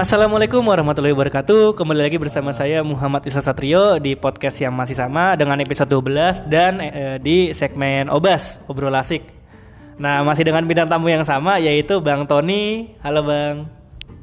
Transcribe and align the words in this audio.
Assalamualaikum 0.00 0.64
warahmatullahi 0.64 1.12
wabarakatuh. 1.12 1.76
Kembali 1.76 2.08
lagi 2.08 2.16
bersama 2.16 2.56
saya 2.56 2.80
Muhammad 2.80 3.20
Isa 3.28 3.44
Satrio 3.44 4.00
Di 4.00 4.16
podcast 4.16 4.56
yang 4.56 4.72
masih 4.72 4.96
sama 4.96 5.36
Dengan 5.36 5.60
episode 5.60 5.92
12 5.92 6.48
Dan 6.48 6.80
eh, 6.80 7.20
di 7.20 7.52
segmen 7.52 8.08
Obas 8.08 8.64
Obrol 8.64 8.96
Asik. 8.96 9.20
Nah 10.00 10.24
masih 10.24 10.48
dengan 10.48 10.64
bintang 10.64 10.88
tamu 10.88 11.12
yang 11.12 11.20
sama 11.20 11.60
Yaitu 11.60 12.00
Bang 12.00 12.24
Tony. 12.24 12.96
Halo 13.04 13.28
Bang. 13.28 13.68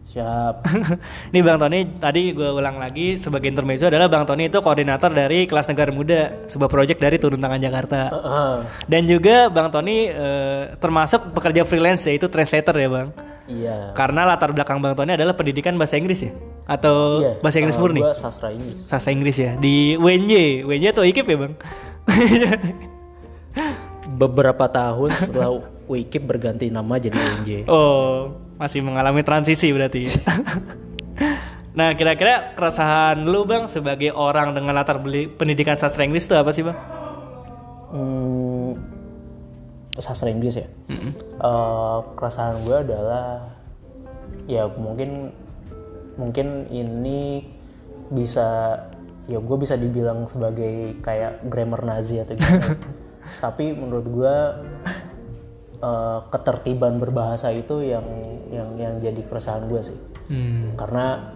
Siap. 0.01 0.65
Ini 1.29 1.45
Bang 1.45 1.61
Tony 1.61 1.85
Tadi 2.01 2.33
gue 2.33 2.49
ulang 2.57 2.81
lagi 2.81 3.21
Sebagai 3.21 3.45
intermezzo 3.45 3.85
adalah 3.85 4.09
Bang 4.09 4.25
Tony 4.25 4.49
itu 4.49 4.57
koordinator 4.65 5.13
dari 5.13 5.45
Kelas 5.45 5.69
Negara 5.69 5.93
Muda 5.93 6.49
Sebuah 6.49 6.73
proyek 6.73 6.97
dari 6.97 7.21
Turun 7.21 7.37
Tangan 7.37 7.61
Jakarta. 7.61 8.09
Heeh. 8.09 8.53
Dan 8.89 9.05
juga 9.05 9.53
Bang 9.53 9.69
Tony 9.69 10.09
eh, 10.09 10.73
termasuk 10.81 11.37
pekerja 11.37 11.61
freelance 11.69 12.09
yaitu 12.09 12.25
translator 12.25 12.73
ya 12.73 12.89
Bang 12.89 13.36
iya. 13.47 13.91
Karena 13.91 14.23
latar 14.23 14.51
belakang 14.51 14.77
Bang 14.77 14.93
Tony 14.93 15.11
adalah 15.11 15.33
pendidikan 15.33 15.75
bahasa 15.75 15.95
Inggris 15.95 16.21
ya? 16.21 16.31
Atau 16.63 17.23
Iya. 17.23 17.31
bahasa 17.39 17.57
Inggris 17.57 17.75
murni? 17.75 18.03
Gua 18.03 18.11
sastra 18.11 18.51
Inggris. 18.51 18.85
Sastra 18.85 19.11
Inggris 19.11 19.35
ya? 19.35 19.55
Di 19.55 19.95
UNJ, 19.95 20.63
UNJ 20.63 20.85
atau 20.91 21.03
IKIP 21.03 21.27
ya 21.27 21.37
Bang? 21.39 21.53
Beberapa 24.07 24.65
tahun 24.67 25.11
setelah 25.13 25.49
Wikip 25.87 26.23
berganti 26.23 26.67
nama 26.67 26.99
jadi 26.99 27.15
UNJ. 27.15 27.49
oh, 27.67 28.35
masih 28.59 28.83
mengalami 28.83 29.23
transisi 29.23 29.71
berarti 29.71 30.03
Nah 31.71 31.93
kira-kira 31.93 32.57
keresahan 32.57 33.21
lu 33.21 33.45
Bang 33.45 33.69
sebagai 33.69 34.09
orang 34.11 34.51
dengan 34.51 34.73
latar 34.73 34.97
beli 34.97 35.29
pendidikan 35.29 35.77
sastra 35.77 36.03
Inggris 36.03 36.25
itu 36.25 36.33
apa 36.33 36.49
sih 36.49 36.65
Bang? 36.65 36.73
Hmm, 37.87 38.56
sastra 39.99 40.29
Inggris 40.29 40.61
ya. 40.61 40.67
Eh, 40.89 41.97
keresahan 42.17 42.61
gue 42.63 42.77
adalah 42.77 43.53
ya 44.47 44.65
mungkin 44.71 45.31
mungkin 46.17 46.71
ini 46.71 47.43
bisa 48.09 48.79
ya 49.27 49.37
gue 49.43 49.57
bisa 49.59 49.75
dibilang 49.75 50.23
sebagai 50.25 50.97
kayak 51.03 51.45
grammar 51.45 51.83
Nazi 51.83 52.23
atau 52.23 52.33
gitu. 52.33 52.73
Tapi 53.43 53.75
menurut 53.75 54.07
gue 54.07 54.35
eh, 55.83 56.19
ketertiban 56.31 56.97
berbahasa 56.97 57.51
itu 57.51 57.83
yang 57.83 58.05
yang 58.47 58.69
yang 58.79 58.93
jadi 58.97 59.21
keresahan 59.27 59.67
gue 59.67 59.81
sih. 59.83 59.99
Hmm. 60.27 60.75
karena 60.75 61.31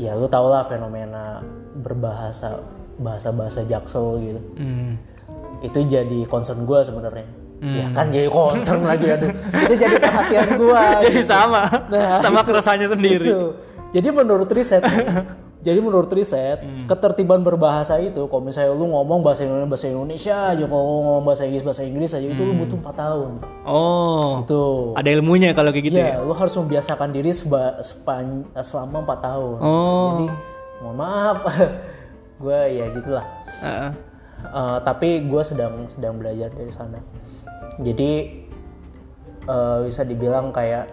ya 0.00 0.16
lu 0.16 0.24
tau 0.24 0.48
lah 0.48 0.64
fenomena 0.64 1.44
berbahasa 1.76 2.64
bahasa 2.96 3.28
bahasa 3.28 3.60
jaksel 3.68 4.16
gitu 4.24 4.40
Hmm. 4.56 4.96
itu 5.60 5.84
jadi 5.84 6.24
concern 6.24 6.64
gue 6.64 6.80
sebenarnya 6.80 7.28
ya 7.58 7.86
kan 7.90 8.08
jadi 8.08 8.28
concern 8.28 8.82
lagi 8.82 9.08
aduh 9.08 9.32
itu 9.32 9.74
jadi 9.74 9.96
perhatian 9.96 10.48
gue 10.54 10.82
Jadi 11.06 11.20
sama, 11.22 11.62
Nah, 11.86 12.20
sama 12.20 12.40
keresahannya 12.42 12.84
sendiri. 12.86 13.24
Gitu. 13.24 13.44
jadi 13.90 14.08
menurut 14.10 14.48
riset 14.48 14.84
jadi 15.66 15.78
menurut 15.78 16.06
riset 16.08 16.58
Hmm. 16.58 16.84
ketertiban 16.86 17.40
berbahasa 17.40 17.98
itu 17.98 18.22
kalau 18.24 18.38
misalnya 18.40 18.70
lu 18.70 18.86
ngomong 18.86 19.18
bahasa 19.18 19.42
Indonesia 19.42 19.66
bahasa 19.66 19.86
Indonesia 19.88 20.36
aja 20.48 20.64
kalau 20.64 20.84
ngomong 21.02 21.24
bahasa 21.24 21.42
Inggris 21.42 21.64
bahasa 21.64 21.82
Inggris 21.82 22.10
aja 22.12 22.22
itu 22.24 22.38
lu 22.38 22.52
Hmm. 22.52 22.60
butuh 22.60 22.76
4 22.78 22.94
tahun 22.94 23.30
Oh, 23.64 24.28
itu 24.40 24.62
ada 24.94 25.08
ilmunya 25.08 25.50
kalau 25.50 25.70
kayak 25.70 25.84
gitu 25.86 25.96
ya? 25.96 26.06
Iya, 26.12 26.16
lu 26.20 26.32
harus 26.32 26.54
membiasakan 26.54 27.08
diri 27.10 27.30
seba, 27.30 27.80
sepan- 27.80 28.46
selama 28.56 29.02
4 29.02 29.18
tahun. 29.24 29.56
Oh. 29.58 30.06
Jadi, 30.12 30.26
mohon 30.78 30.96
maaf, 30.96 31.38
gue 32.42 32.60
ya 32.70 32.84
gitulah. 32.92 33.26
Heeh. 33.58 33.90
Eh, 34.46 34.78
tapi 34.80 35.08
gue 35.24 35.42
sedang 35.42 35.72
sedang 35.86 36.14
belajar 36.14 36.46
dari 36.48 36.70
sana. 36.70 37.00
Jadi 37.80 38.10
eh, 39.46 39.78
bisa 39.84 40.02
dibilang 40.02 40.50
kayak, 40.52 40.88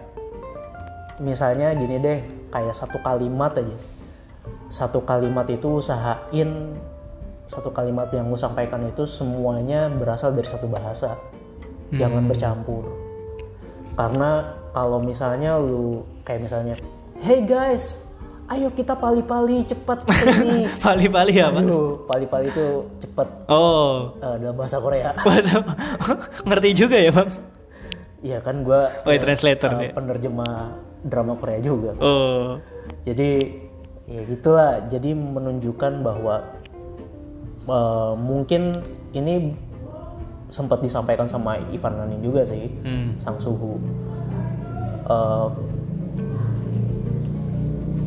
misalnya 1.20 1.72
gini 1.74 1.96
deh, 2.00 2.18
kayak 2.52 2.74
satu 2.76 3.00
kalimat 3.00 3.56
aja. 3.56 3.76
Satu 4.68 5.04
kalimat 5.04 5.48
itu 5.48 5.80
usahain 5.80 6.76
satu 7.44 7.68
kalimat 7.76 8.08
yang 8.08 8.32
lu 8.32 8.40
sampaikan 8.40 8.80
itu 8.88 9.04
semuanya 9.04 9.92
berasal 9.92 10.32
dari 10.32 10.48
satu 10.48 10.64
bahasa. 10.64 11.20
Jangan 11.94 12.26
bercampur 12.26 13.04
karena 13.94 14.54
kalau 14.74 14.98
misalnya 14.98 15.54
lu 15.58 16.02
kayak 16.26 16.50
misalnya 16.50 16.74
hey 17.22 17.46
guys 17.46 18.03
ayo 18.44 18.68
kita 18.76 18.92
pali-pali 18.92 19.64
cepat 19.64 20.04
ke 20.04 20.12
sini 20.12 20.68
Pali-pali 20.84 21.40
apa? 21.40 21.64
ayo 21.64 22.04
pali-pali 22.04 22.52
itu 22.52 22.84
cepet. 23.00 23.28
Oh, 23.48 24.12
eh, 24.20 24.36
dalam 24.36 24.56
bahasa 24.56 24.76
Korea. 24.76 25.16
Bahasa 25.26 25.64
ngerti 26.48 26.70
juga 26.76 26.96
ya 27.00 27.10
bang? 27.10 27.28
Iya 28.24 28.38
kan 28.40 28.64
gua 28.64 28.88
Oh, 29.04 29.12
ya, 29.12 29.20
translator 29.20 29.70
eh, 29.76 29.78
dia. 29.80 29.90
penerjemah 29.96 30.54
drama 31.04 31.32
Korea 31.40 31.60
juga. 31.60 31.96
Oh, 32.00 32.60
jadi 33.04 33.40
ya 34.04 34.20
gitulah. 34.28 34.84
Jadi 34.92 35.16
menunjukkan 35.16 36.04
bahwa 36.04 36.44
eh, 37.64 38.12
mungkin 38.20 38.80
ini 39.16 39.56
sempat 40.52 40.84
disampaikan 40.84 41.26
sama 41.26 41.58
Ivan 41.72 41.96
Lanin 41.98 42.20
juga 42.20 42.44
sih 42.44 42.68
hmm. 42.68 43.18
sang 43.20 43.40
suhu. 43.40 43.80
Eh, 45.08 45.46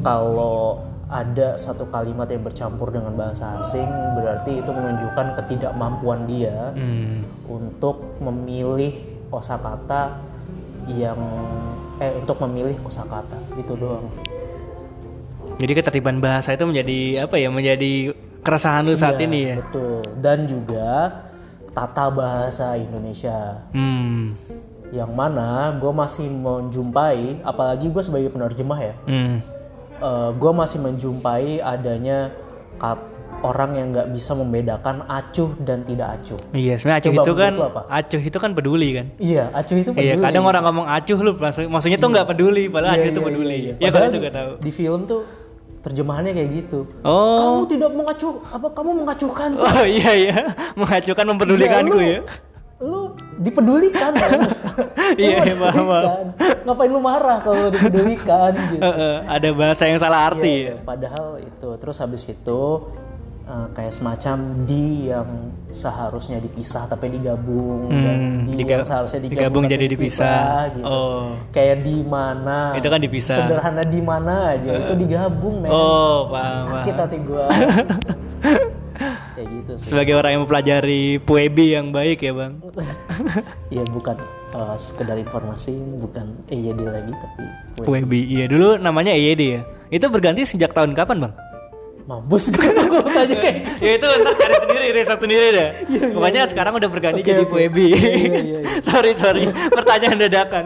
kalau 0.07 0.79
ada 1.07 1.55
satu 1.55 1.87
kalimat 1.87 2.27
yang 2.27 2.43
bercampur 2.43 2.91
dengan 2.91 3.11
bahasa 3.13 3.55
asing 3.57 3.87
berarti 4.13 4.59
itu 4.59 4.69
menunjukkan 4.69 5.27
ketidakmampuan 5.35 6.23
dia 6.25 6.71
Hmm. 6.71 7.23
untuk 7.47 8.19
memilih 8.19 8.91
kosakata 9.27 10.19
yang 10.85 11.19
eh 11.97 12.11
untuk 12.13 12.39
memilih 12.41 12.75
kosakata 12.81 13.35
itu 13.55 13.73
doang 13.73 14.07
Jadi 15.57 15.73
ketertiban 15.73 16.19
bahasa 16.19 16.53
itu 16.53 16.63
menjadi 16.63 17.25
apa 17.25 17.33
ya? 17.35 17.49
Menjadi 17.49 18.13
keresahan 18.39 18.85
lu 18.85 18.93
saat 18.93 19.17
Iya, 19.17 19.25
ini 19.25 19.39
ya? 19.43 19.55
betul 19.57 20.05
dan 20.15 20.45
juga 20.45 20.89
tata 21.73 22.07
bahasa 22.09 22.75
Indonesia 22.75 23.65
Hmm. 23.71 24.37
yang 24.89 25.09
mana 25.11 25.73
gue 25.73 25.89
masih 25.89 26.29
menjumpai 26.29 27.41
apalagi 27.41 27.89
gue 27.89 27.99
sebagai 27.99 28.29
penerjemah 28.29 28.79
ya 28.81 28.93
Hmm. 29.03 29.39
Gue 30.33 30.51
masih 30.51 30.79
menjumpai 30.79 31.59
adanya 31.59 32.31
kat- 32.75 33.15
orang 33.37 33.71
yang 33.71 33.87
nggak 33.91 34.09
bisa 34.11 34.33
membedakan 34.33 35.05
acuh 35.05 35.53
dan 35.59 35.81
tidak 35.83 36.09
acuh. 36.11 36.41
Iya, 36.51 36.73
sebenarnya 36.75 36.99
acuh 36.99 37.11
Coba 37.11 37.21
itu 37.21 37.33
kan, 37.35 37.51
apa? 37.55 37.81
acuh 37.87 38.21
itu 38.23 38.37
kan 38.39 38.51
peduli 38.51 38.89
kan? 38.91 39.05
Iya, 39.15 39.43
acuh 39.51 39.75
itu 39.75 39.89
peduli. 39.91 40.07
Iya, 40.07 40.13
kadang 40.17 40.43
orang 40.43 40.63
ngomong 40.63 40.85
acuh 40.87 41.17
lu, 41.19 41.31
maksud- 41.35 41.69
maksudnya 41.69 41.97
tuh 41.97 42.09
nggak 42.09 42.27
peduli, 42.27 42.65
padahal 42.65 42.91
Iya, 42.91 42.97
acuh 42.97 43.07
itu 43.07 43.19
iya, 43.19 43.27
peduli. 43.29 43.45
iya, 43.47 43.57
iya. 43.59 43.73
Ya 43.75 43.77
Padahal 43.83 43.93
kalian 43.99 44.13
juga 44.15 44.29
tahu. 44.33 44.51
Di 44.57 44.71
film 44.71 45.01
tuh 45.05 45.21
terjemahannya 45.79 46.31
kayak 46.33 46.49
gitu. 46.51 46.79
Oh, 46.99 47.37
Kamu 47.37 47.61
tidak 47.69 47.91
mengacuh, 47.93 48.33
apa 48.43 48.67
kamu 48.73 48.89
mengacuhkan? 48.97 49.49
oh 49.55 49.85
iya 49.87 50.11
iya, 50.17 50.35
mengacuhkan 50.79 51.25
mempedulikanku 51.27 51.93
lu, 51.93 52.01
ya. 52.01 52.19
Lu 52.77 53.09
dipedulikan 53.35 54.13
kan? 54.21 54.39
Iya, 55.15 55.37
iya, 55.43 55.55
paham, 55.55 55.83
paham. 55.83 56.05
dipedulikan. 56.05 56.25
Ngapain 56.61 56.89
lu 56.89 56.99
marah 56.99 57.37
kalau 57.39 57.65
dipedulikan 57.67 58.51
gitu? 58.69 58.81
Ada 59.25 59.49
bahasa 59.51 59.83
yang 59.85 59.97
salah 59.97 60.27
arti. 60.27 60.69
Iya, 60.69 60.77
Padahal 60.81 61.39
itu 61.39 61.69
terus 61.75 61.97
habis 61.97 62.21
itu 62.23 62.61
eh, 63.43 63.67
kayak 63.73 63.91
semacam 63.91 64.37
di 64.63 64.85
yang 65.07 65.29
seharusnya 65.67 66.37
dipisah 66.37 66.85
tapi 66.85 67.09
digabung 67.09 67.89
dan 67.89 68.17
Hmm, 68.17 68.45
di 68.45 68.53
diga- 68.55 68.77
yang 68.77 68.85
seharusnya 68.85 69.19
digabung, 69.19 69.41
digabung 69.41 69.63
jadi 69.67 69.85
dipisah. 69.89 70.39
gitu. 70.71 70.85
Oh. 70.85 71.33
Kayak 71.49 71.81
di 71.81 71.97
mana? 71.99 72.75
Itu 72.75 72.87
kan 72.87 72.99
dipisah. 72.99 73.37
Sederhana 73.41 73.83
di 73.83 74.01
mana 74.01 74.53
aja 74.53 74.69
itu 74.77 74.93
digabung 74.93 75.59
men. 75.59 75.71
Oh, 75.71 76.29
paham. 76.29 76.61
Sakit 76.61 76.93
paham. 76.93 77.01
hati 77.01 77.17
gua. 77.19 77.45
kayak 79.37 79.49
gitu 79.53 79.71
sih. 79.77 79.85
Sebagai 79.93 80.17
orang 80.17 80.31
yang 80.33 80.41
mempelajari 80.49 81.21
puebi 81.21 81.77
yang 81.77 81.93
baik 81.93 82.25
ya 82.25 82.33
bang. 82.33 82.53
Ya 83.67 83.83
bukan 83.85 84.17
eh, 84.55 84.75
sekedar 84.81 85.19
informasi, 85.21 85.77
bukan 86.01 86.33
EYD 86.49 86.81
lagi 86.87 87.11
tapi 87.13 87.43
Puebi, 87.85 88.25
iya 88.25 88.49
dulu 88.49 88.81
namanya 88.81 89.13
EYD 89.13 89.41
ya. 89.45 89.61
Itu 89.93 90.09
berganti 90.09 90.47
sejak 90.47 90.73
tahun 90.73 90.97
kapan 90.97 91.29
bang? 91.29 91.33
mampus 92.07 92.47
gue 92.55 92.71
gua 92.87 93.03
tanya 93.03 93.35
kayak 93.35 93.57
ya 93.83 93.91
itu 93.99 94.07
ntar 94.07 94.33
cari 94.39 94.55
sendiri, 94.63 94.85
riset 94.95 95.19
sendiri 95.19 95.45
deh. 95.51 95.69
Pokoknya 96.15 96.47
sekarang 96.47 96.79
udah 96.79 96.87
berganti 96.87 97.19
jadi 97.19 97.43
oke. 97.43 97.51
puebi. 97.51 97.91
Iya, 97.91 98.11
iya, 98.15 98.39
iya. 98.39 98.59
sorry 98.79 99.11
sorry, 99.11 99.43
pertanyaan 99.67 100.15
dadakan. 100.15 100.65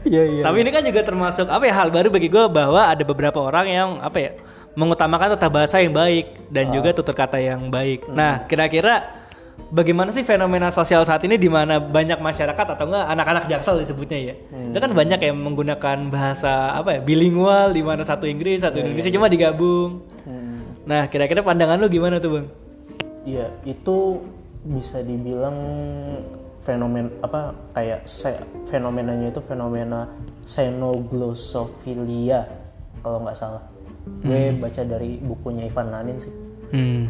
Iya 0.00 0.22
iya. 0.24 0.42
Tapi 0.48 0.56
ini 0.64 0.70
kan 0.72 0.82
juga 0.88 1.04
termasuk 1.04 1.46
apa 1.52 1.68
ya 1.68 1.76
hal 1.76 1.92
baru 1.92 2.08
bagi 2.08 2.32
gue 2.32 2.44
bahwa 2.48 2.88
ada 2.88 3.04
beberapa 3.04 3.44
orang 3.44 3.66
yang 3.68 3.88
apa 4.00 4.16
ya 4.16 4.32
mengutamakan 4.78 5.34
tata 5.34 5.50
bahasa 5.50 5.82
yang 5.82 5.94
baik 5.94 6.50
dan 6.50 6.70
juga 6.70 6.94
tutur 6.94 7.14
kata 7.14 7.38
yang 7.42 7.70
baik. 7.70 8.06
Nah 8.06 8.46
kira-kira 8.46 9.18
bagaimana 9.70 10.14
sih 10.14 10.22
fenomena 10.22 10.70
sosial 10.70 11.02
saat 11.06 11.22
ini 11.26 11.38
di 11.38 11.50
mana 11.50 11.78
banyak 11.78 12.18
masyarakat 12.18 12.66
atau 12.78 12.86
enggak 12.86 13.06
anak-anak 13.10 13.44
jaksel 13.50 13.78
disebutnya 13.82 14.18
ya? 14.32 14.34
Itu 14.70 14.78
kan 14.78 14.90
banyak 14.94 15.20
yang 15.20 15.36
menggunakan 15.38 15.98
bahasa 16.10 16.74
apa 16.74 16.98
ya 16.98 17.00
bilingual 17.02 17.74
di 17.74 17.82
mana 17.82 18.06
satu 18.06 18.26
Inggris 18.30 18.62
satu 18.62 18.78
Indonesia 18.82 19.10
cuma 19.10 19.30
digabung. 19.30 20.02
Hmm. 20.26 20.48
nah 20.88 21.06
kira-kira 21.06 21.44
pandangan 21.44 21.78
lu 21.78 21.86
gimana 21.92 22.18
tuh 22.18 22.40
bang? 22.40 22.46
Iya, 23.28 23.46
itu 23.68 24.24
bisa 24.64 25.04
dibilang 25.04 25.54
fenomen 26.64 27.08
apa 27.24 27.56
kayak 27.72 28.04
se- 28.08 28.44
fenomenanya 28.68 29.32
itu 29.32 29.40
fenomena 29.44 30.08
xenoglosophilia 30.44 32.44
kalau 33.00 33.24
nggak 33.24 33.36
salah. 33.36 33.62
Gue 34.20 34.52
baca 34.56 34.82
dari 34.84 35.20
bukunya 35.20 35.68
Ivan 35.68 35.88
Lanin 35.92 36.16
sih. 36.20 36.34
Hmm. 36.70 37.08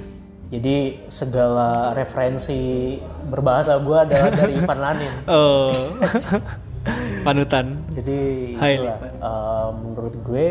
Jadi 0.51 1.07
segala 1.07 1.95
referensi 1.95 2.99
berbahasa 3.31 3.79
gue 3.79 3.99
adalah 3.99 4.31
dari 4.41 4.53
Ivan 4.59 4.81
Lanin. 4.83 5.15
Oh. 5.31 5.95
Panutan. 7.27 7.85
Jadi 7.93 8.19
Hai, 8.57 8.81
itulah, 8.81 8.99
eh, 9.05 9.69
menurut 9.79 10.15
gue 10.25 10.47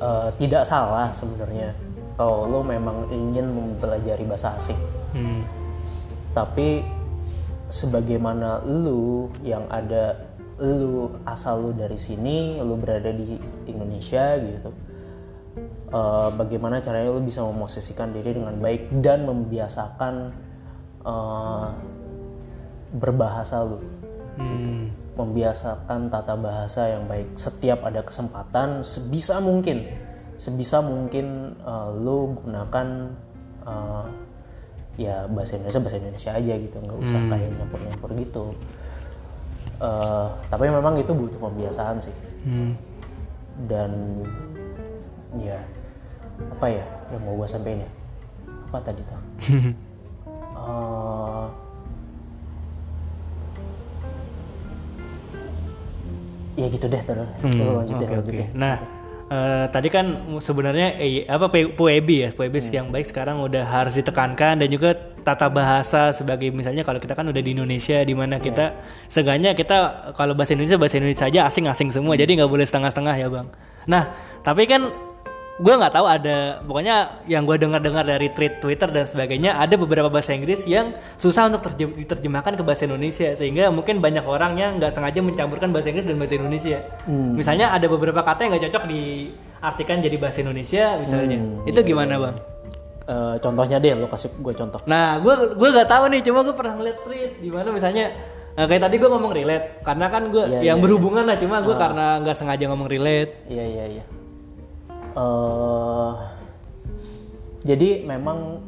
eh, 0.00 0.28
tidak 0.38 0.62
salah 0.64 1.10
sebenarnya 1.10 1.74
kalau 2.14 2.46
lo 2.46 2.60
memang 2.62 3.10
ingin 3.10 3.50
mempelajari 3.50 4.22
bahasa 4.22 4.54
asing. 4.54 4.78
Hmm. 5.12 5.42
Tapi 6.30 6.82
sebagaimana 7.74 8.62
lu 8.62 9.30
yang 9.42 9.66
ada 9.66 10.14
lu 10.62 11.10
asal 11.26 11.58
lu 11.66 11.70
dari 11.74 11.98
sini, 11.98 12.62
lu 12.62 12.78
berada 12.78 13.10
di 13.10 13.38
Indonesia 13.66 14.38
gitu. 14.38 14.70
eh, 15.94 16.30
bagaimana 16.34 16.82
caranya 16.82 17.14
lu 17.14 17.22
bisa 17.22 17.42
memosisikan 17.46 18.10
diri 18.10 18.34
dengan 18.34 18.58
baik 18.58 18.90
dan 18.98 19.26
membiasakan 19.26 20.14
eh, 21.06 21.68
berbahasa 22.94 23.62
lu? 23.66 23.78
Hmm. 24.34 24.90
membiasakan 25.14 26.10
tata 26.10 26.34
bahasa 26.34 26.90
yang 26.90 27.06
baik. 27.06 27.38
Setiap 27.38 27.86
ada 27.86 28.02
kesempatan 28.02 28.82
sebisa 28.82 29.38
mungkin 29.38 29.86
sebisa 30.34 30.82
mungkin 30.82 31.54
eh, 31.62 31.88
lu 32.02 32.34
gunakan 32.42 33.14
eh, 33.62 34.06
ya 34.98 35.26
bahasa 35.30 35.54
Indonesia 35.58 35.82
bahasa 35.82 35.98
Indonesia 36.02 36.30
aja 36.34 36.54
gitu. 36.58 36.76
Nggak 36.82 36.98
usah 37.06 37.20
kayak 37.30 37.50
nyampur 37.54 37.80
nyampur 37.86 38.10
gitu 38.18 38.44
Eh, 39.74 40.26
tapi 40.46 40.64
memang 40.66 40.94
itu 40.94 41.10
butuh 41.10 41.38
pembiasaan 41.38 41.98
sih. 41.98 42.14
Hmm. 42.44 42.76
dan 43.64 44.20
ya 45.38 45.56
apa 46.50 46.66
ya 46.66 46.82
yang 47.08 47.22
mau 47.22 47.38
gue 47.38 47.46
sampein 47.46 47.80
ya? 47.80 47.90
Apa 48.68 48.78
tadi 48.82 49.00
tuh 49.06 49.20
Eh, 50.54 51.46
ya 56.56 56.66
gitu 56.68 56.86
deh 56.86 57.02
tuh 57.02 57.14
Lu 57.18 57.26
lanjut 57.78 57.94
deh 57.98 58.08
lanjut 58.08 58.32
oke. 58.32 58.38
deh. 58.38 58.48
Nah, 58.54 58.76
eh, 59.28 59.64
tadi 59.68 59.88
kan 59.90 60.06
sebenarnya 60.38 60.94
eh, 60.96 61.26
apa 61.26 61.46
PUEB 61.50 62.08
ya, 62.10 62.28
PUEB 62.30 62.54
yang 62.70 62.88
baik 62.90 63.06
sekarang 63.06 63.42
udah 63.42 63.62
harus 63.62 63.94
ditekankan 63.94 64.62
dan 64.62 64.68
juga 64.70 64.94
tata 65.24 65.48
bahasa 65.48 66.12
sebagai 66.12 66.52
misalnya 66.52 66.84
kalau 66.84 67.00
kita 67.00 67.16
kan 67.16 67.24
udah 67.24 67.40
di 67.40 67.56
Indonesia 67.56 68.04
di 68.04 68.12
mana 68.12 68.36
kita 68.36 68.76
seenggaknya 69.08 69.56
kita 69.56 70.12
kalau 70.12 70.36
bahasa 70.36 70.52
Indonesia 70.52 70.76
bahasa 70.76 71.00
Indonesia 71.00 71.24
aja 71.24 71.48
asing-asing 71.48 71.88
semua 71.90 72.14
jadi 72.14 72.28
nggak 72.36 72.50
boleh 72.52 72.68
setengah-setengah 72.68 73.14
ya 73.16 73.28
bang. 73.32 73.48
Nah, 73.88 74.12
tapi 74.44 74.68
kan 74.68 74.92
gue 75.54 75.70
nggak 75.70 75.94
tahu 75.94 76.06
ada 76.10 76.58
pokoknya 76.66 77.22
yang 77.30 77.46
gue 77.46 77.54
dengar-dengar 77.54 78.02
dari 78.02 78.26
tweet 78.34 78.58
Twitter 78.58 78.90
dan 78.90 79.06
sebagainya 79.06 79.54
ada 79.54 79.78
beberapa 79.78 80.10
bahasa 80.10 80.34
Inggris 80.34 80.66
yang 80.66 80.90
susah 81.14 81.46
untuk 81.46 81.62
terjem- 81.62 81.94
diterjemahkan 81.94 82.58
ke 82.58 82.62
bahasa 82.66 82.90
Indonesia 82.90 83.30
sehingga 83.38 83.70
mungkin 83.70 84.02
banyak 84.02 84.26
orang 84.26 84.58
yang 84.58 84.82
nggak 84.82 84.90
sengaja 84.90 85.22
mencampurkan 85.22 85.70
bahasa 85.70 85.94
Inggris 85.94 86.10
dan 86.10 86.18
bahasa 86.18 86.34
Indonesia. 86.36 86.78
Misalnya 87.38 87.70
ada 87.70 87.86
beberapa 87.86 88.20
kata 88.20 88.44
yang 88.44 88.50
nggak 88.58 88.64
cocok 88.66 88.84
diartikan 88.90 90.02
jadi 90.02 90.16
bahasa 90.18 90.42
Indonesia 90.42 90.84
misalnya. 90.98 91.38
Itu 91.70 91.80
gimana 91.86 92.18
bang? 92.18 92.53
Eh, 93.04 93.36
contohnya 93.36 93.76
deh 93.76 93.92
lo 93.92 94.08
kasih 94.08 94.32
gue 94.40 94.54
contoh 94.56 94.80
Nah, 94.88 95.20
gue 95.20 95.34
gue 95.60 95.68
nggak 95.76 95.88
tahu 95.92 96.08
nih, 96.08 96.24
cuma 96.24 96.40
gue 96.40 96.56
pernah 96.56 96.72
ngeliat 96.72 96.98
tweet 97.04 97.36
di 97.36 97.52
mana 97.52 97.68
misalnya 97.68 98.16
eh, 98.56 98.64
kayak 98.64 98.80
tadi 98.88 98.96
gue 98.96 99.10
ngomong 99.12 99.28
relate, 99.28 99.84
karena 99.84 100.06
kan 100.08 100.32
gue 100.32 100.40
Iya, 100.48 100.72
yang 100.72 100.80
iya, 100.80 100.84
berhubungan 100.88 101.28
lah, 101.28 101.36
cuma 101.36 101.60
gue 101.60 101.76
karena 101.76 102.24
nggak 102.24 102.32
sengaja 102.32 102.64
ngomong 102.64 102.88
relate. 102.88 103.44
Iya 103.44 103.64
iya 103.68 103.84
iya. 104.00 104.04
Eh, 105.14 106.10
jadi 107.60 108.08
memang 108.08 108.64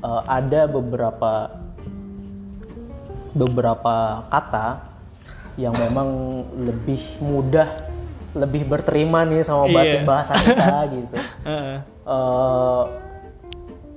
eh, 0.00 0.22
ada 0.32 0.64
beberapa 0.64 1.52
beberapa 3.34 3.94
kata 4.30 4.80
yang 5.60 5.76
memang 5.76 6.08
lebih 6.56 7.20
mudah, 7.20 7.68
lebih 8.32 8.64
berterima 8.64 9.28
nih 9.28 9.44
sama 9.44 9.68
Iya. 9.68 9.74
batin 9.76 10.02
bahasa 10.08 10.34
kita 10.34 10.72
gitu. 10.96 11.16
Eh, 11.44 12.82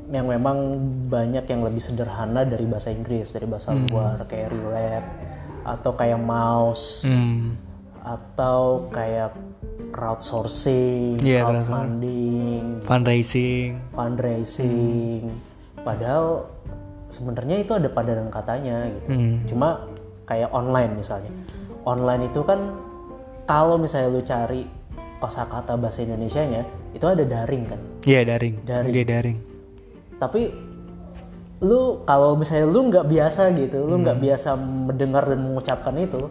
yang 0.07 0.25
memang 0.25 0.80
banyak 1.12 1.44
yang 1.45 1.62
lebih 1.62 1.83
sederhana 1.83 2.48
dari 2.48 2.63
bahasa 2.63 2.89
Inggris, 2.89 3.36
dari 3.36 3.44
bahasa 3.44 3.75
Hmm. 3.75 3.88
luar 3.92 4.24
kayak 4.24 4.56
relate 4.56 5.09
atau 5.68 5.92
kayak 5.94 6.19
mouse 6.19 7.04
Hmm. 7.04 7.59
atau 8.00 8.88
kayak 8.88 9.36
crowdsourcing, 9.92 11.19
Iya, 11.19 11.44
crowdfunding, 11.44 12.88
Fundraising. 12.88 13.71
fundraising. 13.92 15.27
Padahal 15.83 16.48
sebenarnya 17.07 17.59
itu 17.59 17.71
ada 17.75 17.88
padanan 17.92 18.31
katanya 18.31 18.88
gitu. 18.88 19.09
Hmm. 19.12 19.36
Cuma 19.44 19.68
kayak 20.24 20.51
online 20.51 20.95
misalnya. 20.95 21.31
Online 21.83 22.27
itu 22.27 22.44
kan 22.44 22.59
kalau 23.44 23.75
misalnya 23.75 24.12
lu 24.12 24.24
cari 24.24 24.68
kosakata 25.19 25.75
bahasa 25.75 26.04
Indonesianya 26.04 26.63
itu 26.94 27.04
ada 27.04 27.24
daring 27.24 27.63
kan. 27.65 27.80
Iya 28.04 28.24
daring. 28.24 28.56
Daring. 28.63 28.94
Dia 28.94 29.04
daring. 29.04 29.56
Tapi 30.17 30.41
lu 31.59 31.81
kalau 32.03 32.33
misalnya 32.33 32.65
lu 32.65 32.85
nggak 32.87 33.05
biasa 33.05 33.49
gitu, 33.53 33.81
lu 33.81 33.97
nggak 33.99 34.17
biasa 34.17 34.53
mendengar 34.57 35.25
dan 35.25 35.39
mengucapkan 35.41 35.95
itu 35.95 36.29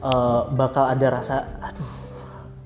eh, 0.00 0.40
bakal 0.50 0.84
ada 0.86 1.06
rasa 1.10 1.36
aduh 1.60 2.00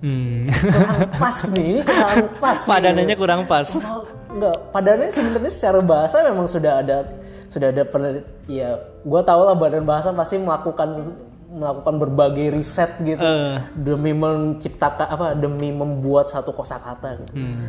Hmm. 0.05 0.45
kurang 0.45 1.01
pas 1.23 1.39
nih, 1.49 1.65
ini 1.71 1.81
kurang 1.81 2.21
pas. 2.37 2.59
Padanannya 2.61 3.17
kurang 3.17 3.43
pas. 3.49 3.69
Oh, 3.73 4.05
enggak, 4.29 4.57
padanannya 4.69 5.09
sebenarnya 5.09 5.49
secara 5.49 5.81
bahasa 5.81 6.21
memang 6.21 6.45
sudah 6.45 6.85
ada 6.85 7.09
sudah 7.49 7.73
ada 7.73 7.89
penelit 7.89 8.27
ya 8.45 8.77
gue 9.01 9.21
tau 9.23 9.47
lah 9.47 9.57
badan 9.57 9.87
bahasa 9.87 10.13
pasti 10.13 10.37
melakukan 10.37 11.09
melakukan 11.49 11.95
berbagai 11.97 12.53
riset 12.53 12.91
gitu 13.01 13.17
Eh. 13.17 13.57
demi 13.79 14.11
menciptakan 14.11 15.07
apa 15.09 15.27
demi 15.33 15.71
membuat 15.71 16.29
satu 16.29 16.51
kosakata 16.51 17.25
gitu. 17.25 17.41
Hmm. 17.41 17.65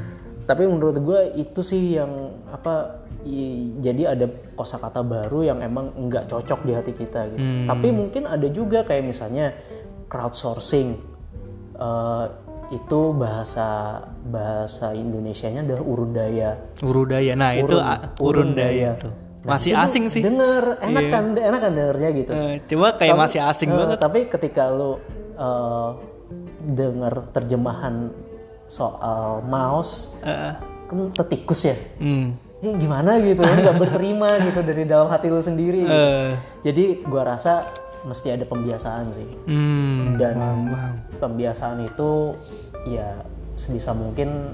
Tapi 0.45 0.63
menurut 0.63 0.95
gue 0.95 1.19
itu 1.36 1.59
sih 1.59 1.97
yang 1.97 2.12
apa 2.47 3.01
i- 3.21 3.74
jadi 3.77 4.13
ada 4.13 4.25
kosakata 4.53 5.01
baru 5.01 5.42
yang 5.44 5.59
emang 5.59 5.89
nggak 5.92 6.25
cocok 6.27 6.59
di 6.62 6.71
hati 6.71 6.94
kita 6.94 7.25
gitu. 7.30 7.42
Hmm. 7.42 7.65
Tapi 7.65 7.88
mungkin 7.89 8.24
ada 8.25 8.45
juga 8.47 8.81
kayak 8.81 9.03
misalnya 9.03 9.52
crowdsourcing 10.06 11.14
Eh, 11.75 12.25
itu 12.71 13.11
bahasa 13.11 13.99
bahasa 14.23 14.95
Indonesianya 14.95 15.59
adalah 15.61 15.83
urudaya. 15.83 16.56
Urudaya. 16.80 17.35
Nah 17.35 17.52
itu 17.52 17.75
a- 17.75 18.16
urundaya 18.18 18.95
tuh. 18.95 19.11
Masih 19.44 19.75
asing 19.75 20.07
sih. 20.07 20.23
Denger 20.23 20.80
enak 20.80 21.04
kan 21.11 21.25
enak 21.35 21.59
kan 21.59 21.71
dengernya 21.75 22.09
gitu. 22.16 22.31
Eh, 22.31 22.64
cuma 22.66 22.95
kayak 22.95 23.19
masih 23.19 23.44
asing 23.44 23.69
Eh, 23.69 23.75
banget. 23.75 23.99
Tapi 23.99 24.19
ketika 24.25 24.71
lu 24.71 25.04
eh, 25.35 25.90
denger 26.64 27.28
terjemahan 27.30 28.16
soal 28.66 29.42
mouse 29.42 30.18
Eh, 30.19 30.54
kan 30.86 30.98
tetikus 31.12 31.66
ya. 31.66 31.76
hmm. 31.98 32.28
Ini 32.57 32.72
gimana 32.76 33.19
gitu, 33.19 33.42
nggak 33.42 33.78
berterima 33.78 34.30
gitu 34.48 34.60
dari 34.60 34.84
dalam 34.84 35.06
hati 35.06 35.28
lu 35.28 35.38
sendiri. 35.40 35.81
gitu. 35.81 35.92
Eh, 35.92 36.34
Jadi 36.64 36.84
gua 37.04 37.24
rasa 37.28 37.62
mesti 38.02 38.31
ada 38.31 38.44
pembiasaan 38.44 39.06
sih. 39.10 39.30
hmm. 39.45 40.16
Dan 40.16 40.36
Paham, 40.36 40.62
paham. 40.68 40.94
pembiasaan 41.19 41.80
itu 41.84 42.34
ya 42.88 43.22
sebisa 43.54 43.92
mungkin 43.92 44.54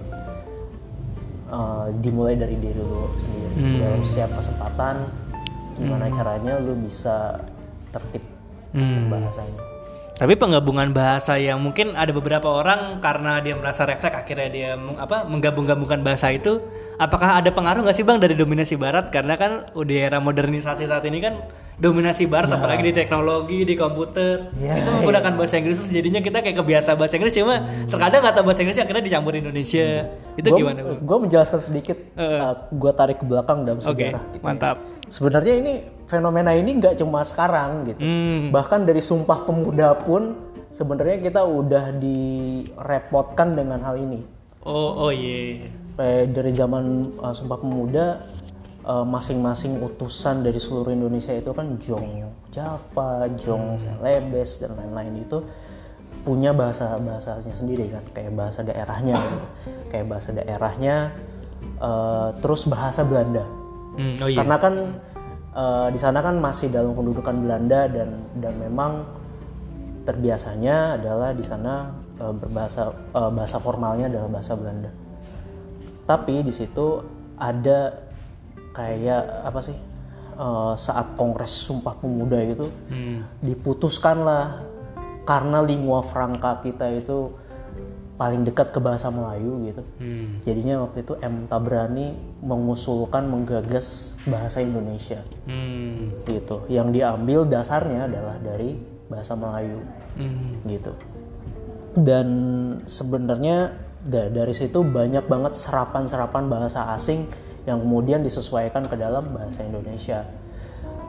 eh, 1.47 1.87
dimulai 1.97 2.35
dari 2.35 2.55
diri 2.55 2.79
lu 2.79 3.11
sendiri. 3.13 3.53
Hmm. 3.55 3.79
Dalam 3.79 4.01
setiap 4.01 4.31
kesempatan 4.33 4.95
gimana 5.73 6.07
caranya 6.09 6.59
lu 6.59 6.75
bisa 6.77 7.39
tertib 7.89 8.23
Hmm. 8.71 9.11
bahasanya. 9.11 9.59
Tapi 10.11 10.37
penggabungan 10.37 10.93
bahasa 10.93 11.33
yang 11.35 11.57
mungkin 11.57 11.95
ada 11.95 12.11
beberapa 12.11 12.45
orang 12.45 13.01
karena 13.01 13.41
dia 13.41 13.57
merasa 13.57 13.83
refleks 13.83 14.13
akhirnya 14.13 14.49
dia 14.49 14.69
meng- 14.75 14.95
apa 14.95 15.25
menggabung-gabungkan 15.25 15.99
bahasa 15.99 16.29
itu, 16.29 16.61
apakah 16.95 17.41
ada 17.41 17.49
pengaruh 17.49 17.81
nggak 17.81 17.95
sih 17.95 18.03
bang 18.03 18.21
dari 18.21 18.35
dominasi 18.35 18.77
Barat? 18.77 19.09
Karena 19.09 19.33
kan 19.33 19.51
di 19.81 19.97
era 19.97 20.21
modernisasi 20.21 20.85
saat 20.85 21.01
ini 21.03 21.17
kan 21.19 21.41
dominasi 21.75 22.29
Barat, 22.29 22.53
apalagi 22.53 22.85
di 22.85 22.93
teknologi, 22.93 23.65
di 23.65 23.73
komputer, 23.73 24.53
Ya, 24.55 24.77
itu 24.77 24.93
menggunakan 24.93 25.33
bahasa 25.33 25.57
Inggris 25.57 25.81
jadinya 25.81 26.21
kita 26.21 26.37
kayak 26.39 26.53
kebiasa 26.55 26.93
bahasa 26.93 27.17
Inggris 27.17 27.33
cuma 27.33 27.57
terkadang 27.89 28.21
kata 28.21 28.39
bahasa 28.45 28.61
Inggris 28.61 28.77
akhirnya 28.77 29.01
dicampur 29.01 29.33
Indonesia. 29.33 30.05
Itu 30.37 30.53
Gua- 30.53 30.59
gimana 30.61 30.79
bang? 30.85 30.97
Gue 31.01 31.17
menjelaskan 31.19 31.57
sedikit, 31.57 31.97
Eh. 32.13 32.39
gue 32.69 32.91
tarik 32.93 33.17
ke 33.17 33.25
belakang 33.25 33.65
dalam 33.65 33.81
Oke, 33.81 33.89
sejarah. 33.97 34.21
gitu 34.29 34.37
ya. 34.37 34.43
mantap. 34.43 34.77
Sebenarnya 35.09 35.53
ini 35.57 35.73
fenomena 36.11 36.51
ini 36.51 36.75
nggak 36.75 36.99
cuma 36.99 37.23
sekarang 37.23 37.87
gitu. 37.87 38.03
Hmm. 38.03 38.51
Bahkan 38.51 38.83
dari 38.83 38.99
Sumpah 38.99 39.47
Pemuda 39.47 39.95
pun 39.95 40.35
sebenarnya 40.75 41.23
kita 41.23 41.47
udah 41.47 41.95
direpotkan 41.95 43.55
dengan 43.55 43.79
hal 43.79 43.95
ini. 43.95 44.19
Oh, 44.67 45.07
oh 45.07 45.11
iya. 45.15 45.71
Eh, 45.95 46.27
dari 46.27 46.51
zaman 46.51 47.15
uh, 47.15 47.31
Sumpah 47.31 47.55
Pemuda 47.63 48.27
eh, 48.83 49.05
masing-masing 49.07 49.79
utusan 49.79 50.43
dari 50.43 50.59
seluruh 50.59 50.91
Indonesia 50.91 51.31
itu 51.31 51.55
kan 51.55 51.79
Jong 51.79 52.27
Java, 52.51 53.31
Jong 53.39 53.79
Celebes 53.79 54.59
dan 54.59 54.75
lain-lain 54.75 55.23
itu 55.23 55.39
punya 56.21 56.53
bahasa 56.53 57.01
bahasanya 57.01 57.55
sendiri 57.57 57.89
kan 57.89 58.05
kayak 58.13 58.37
bahasa 58.37 58.61
daerahnya 58.61 59.17
gitu. 59.17 59.39
kayak 59.89 60.05
bahasa 60.05 60.29
daerahnya 60.29 60.95
eh, 61.81 62.29
terus 62.43 62.69
bahasa 62.69 63.01
Belanda 63.01 63.41
Hmm, 63.91 64.15
oh 64.23 64.29
iya. 64.31 64.37
karena 64.39 64.55
kan 64.55 64.73
eh, 65.51 65.87
di 65.91 65.99
sana 65.99 66.19
kan 66.19 66.35
masih 66.37 66.71
dalam 66.71 66.95
pendudukan 66.95 67.35
Belanda 67.37 67.87
dan 67.87 68.09
dan 68.39 68.53
memang 68.59 69.03
terbiasanya 70.01 70.97
adalah 70.97 71.29
di 71.31 71.43
sana 71.45 71.93
eh, 72.17 72.33
berbahasa 72.33 72.91
eh, 73.13 73.31
bahasa 73.31 73.57
formalnya 73.61 74.09
adalah 74.09 74.29
bahasa 74.41 74.53
Belanda. 74.57 74.91
Tapi 76.07 76.41
di 76.43 76.51
situ 76.51 76.99
ada 77.37 77.93
kayak 78.73 79.45
apa 79.45 79.59
sih 79.61 79.77
eh, 80.35 80.73
saat 80.75 81.13
Kongres 81.15 81.53
Sumpah 81.53 81.95
Pemuda 81.95 82.39
itu 82.41 82.67
Hmm. 82.89 83.23
diputuskanlah 83.39 84.65
karena 85.21 85.61
lingua 85.61 86.01
franca 86.01 86.57
kita 86.65 86.89
itu 86.97 87.29
paling 88.21 88.45
dekat 88.45 88.69
ke 88.69 88.77
bahasa 88.77 89.09
Melayu 89.09 89.65
gitu. 89.65 89.81
Hmm. 89.97 90.37
Jadinya 90.45 90.85
waktu 90.85 91.01
itu 91.01 91.17
M 91.25 91.49
Tabrani 91.49 92.13
mengusulkan 92.45 93.25
menggagas 93.25 94.13
bahasa 94.29 94.61
Indonesia 94.61 95.25
Hmm. 95.49 96.21
gitu. 96.29 96.69
Yang 96.69 97.01
diambil 97.01 97.49
dasarnya 97.49 98.05
adalah 98.05 98.37
dari 98.37 98.77
bahasa 99.09 99.33
Melayu 99.33 99.81
Hmm. 100.21 100.61
gitu. 100.69 100.93
Dan 101.97 102.27
sebenarnya 102.85 103.73
da- 104.05 104.29
dari 104.29 104.53
situ 104.53 104.85
banyak 104.85 105.25
banget 105.25 105.57
serapan-serapan 105.57 106.45
bahasa 106.45 106.93
asing 106.93 107.25
yang 107.65 107.81
kemudian 107.81 108.21
disesuaikan 108.21 108.85
ke 108.85 109.01
dalam 109.01 109.33
bahasa 109.33 109.65
Indonesia. 109.65 110.29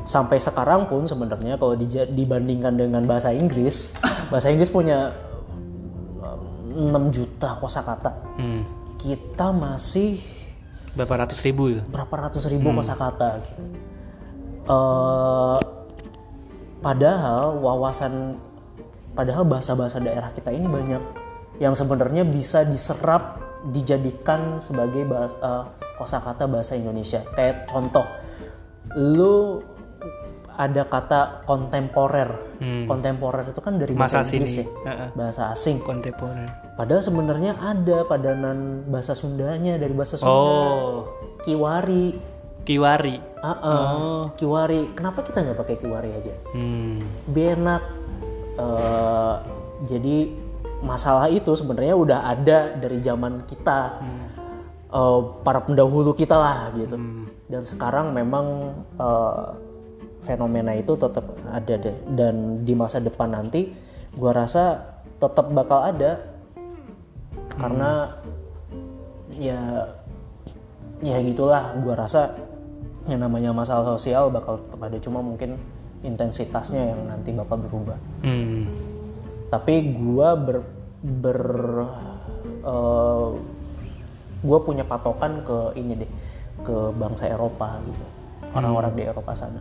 Sampai 0.09 0.40
sekarang 0.40 0.88
pun 0.88 1.04
sebenarnya 1.04 1.61
kalau 1.61 1.76
dibandingkan 2.09 2.73
dengan 2.73 3.04
bahasa 3.04 3.37
Inggris, 3.37 3.92
bahasa 4.33 4.49
Inggris 4.49 4.73
punya 4.73 5.12
6 6.73 6.88
juta 7.11 7.57
kosakata. 7.57 8.12
Hmm. 8.37 8.62
Kita 8.97 9.50
masih 9.50 10.19
Berapa 10.93 11.25
ratus 11.25 11.41
ribu 11.41 11.73
ya? 11.73 11.81
berapa 11.88 12.29
ratus 12.29 12.45
ribu 12.47 12.69
kosakata 12.71 13.41
gitu. 13.41 13.62
Eh, 14.62 15.59
padahal 16.79 17.57
wawasan 17.57 18.37
padahal 19.12 19.45
bahasa-bahasa 19.45 19.99
daerah 19.99 20.29
kita 20.31 20.49
ini 20.49 20.64
banyak 20.64 21.02
yang 21.59 21.73
sebenarnya 21.73 22.25
bisa 22.25 22.64
diserap 22.64 23.41
dijadikan 23.69 24.59
sebagai 24.59 25.05
bahasa 25.05 25.35
eh, 25.38 25.64
kosakata 25.97 26.45
bahasa 26.45 26.76
Indonesia. 26.76 27.25
Kayak 27.33 27.67
contoh, 27.67 28.05
lu 28.95 29.64
ada 30.52 30.85
kata 30.85 31.21
kontemporer. 31.43 32.31
Kontemporer 32.85 33.49
itu 33.49 33.59
kan 33.59 33.81
dari 33.81 33.97
bahasa 33.97 34.21
Masa 34.21 34.29
Inggris 34.31 34.52
sini. 34.52 34.62
ya, 34.62 34.67
Heeh. 34.85 35.09
bahasa 35.17 35.43
asing. 35.49 35.81
Kontemporer. 35.81 36.52
Padahal 36.73 37.05
sebenarnya 37.05 37.52
ada 37.61 38.09
padanan 38.09 38.88
bahasa 38.88 39.12
Sundanya 39.12 39.76
dari 39.76 39.93
bahasa 39.93 40.17
Sunda. 40.17 40.33
Oh, 40.33 41.05
Kiwari. 41.45 42.33
kiwari. 42.62 43.19
Ah, 43.43 43.59
ah. 43.59 44.23
Kiwari. 44.38 44.95
Kenapa 44.95 45.26
kita 45.26 45.43
nggak 45.43 45.59
pakai 45.59 45.76
kiwari 45.83 46.14
aja? 46.14 46.31
Hmm. 46.55 47.02
Lebih 47.29 47.59
enak. 47.59 47.83
Eh, 48.55 49.35
jadi 49.91 50.17
masalah 50.79 51.26
itu 51.26 51.50
sebenarnya 51.59 51.99
udah 51.99 52.19
ada 52.31 52.73
dari 52.79 53.02
zaman 53.02 53.43
kita, 53.50 53.99
Eh, 54.93 55.21
para 55.41 55.64
pendahulu 55.64 56.12
kita 56.12 56.37
lah 56.37 56.69
gitu. 56.76 57.00
Dan 57.49 57.62
sekarang 57.64 58.12
memang 58.12 58.76
eh, 59.00 59.47
fenomena 60.23 60.76
itu 60.76 60.95
tetap 60.95 61.33
ada 61.50 61.75
deh. 61.81 61.97
Dan 62.12 62.62
di 62.62 62.76
masa 62.76 63.00
depan 63.00 63.33
nanti, 63.33 63.73
gua 64.14 64.37
rasa 64.37 64.85
tetap 65.19 65.49
bakal 65.50 65.83
ada 65.83 66.21
karena 67.57 68.13
ya 69.37 69.89
ya 71.03 71.17
gitulah. 71.21 71.77
Gua 71.83 71.95
rasa 71.99 72.33
yang 73.11 73.21
namanya 73.21 73.51
masalah 73.51 73.85
sosial 73.97 74.31
bakal 74.31 74.63
tetap 74.63 74.81
ada. 74.87 74.99
Cuma 75.03 75.19
mungkin 75.21 75.59
intensitasnya 76.03 76.95
yang 76.95 77.01
nanti 77.09 77.31
bakal 77.35 77.59
berubah. 77.59 77.99
Hmm. 78.23 78.67
tapi 79.53 79.93
gua 79.93 80.33
ber 80.33 80.65
ber 81.05 81.41
eh, 82.65 83.29
gua 84.41 84.59
punya 84.65 84.81
patokan 84.89 85.45
ke 85.45 85.77
ini 85.77 85.93
deh 86.01 86.11
ke 86.65 86.77
bangsa 86.97 87.29
Eropa 87.29 87.77
gitu. 87.85 88.05
Orang-orang 88.57 88.97
di 88.97 89.03
Eropa 89.05 89.37
sana. 89.37 89.61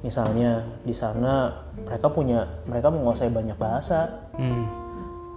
Misalnya 0.00 0.64
di 0.80 0.96
sana 0.96 1.52
mereka 1.84 2.08
punya 2.08 2.48
mereka 2.64 2.88
menguasai 2.88 3.28
banyak 3.28 3.56
bahasa. 3.60 4.30
Hmm. 4.40 4.79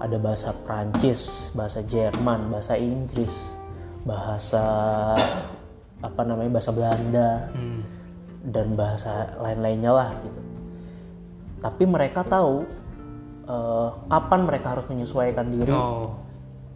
Ada 0.04 0.20
bahasa 0.20 0.52
Prancis, 0.68 1.48
bahasa 1.56 1.80
Jerman, 1.88 2.52
bahasa 2.52 2.76
Inggris, 2.76 3.56
bahasa 4.04 4.66
apa 6.04 6.22
namanya 6.28 6.60
bahasa 6.60 6.76
Belanda 6.76 7.48
dan 8.44 8.76
bahasa 8.76 9.32
lain-lainnya 9.40 9.92
lah 9.96 10.10
gitu. 10.20 10.42
Tapi 11.64 11.84
mereka 11.88 12.28
tahu 12.28 12.68
eh, 13.48 13.90
kapan 14.12 14.42
mereka 14.44 14.76
harus 14.76 14.86
menyesuaikan 14.92 15.48
diri 15.48 15.72
Oh. 15.72 16.12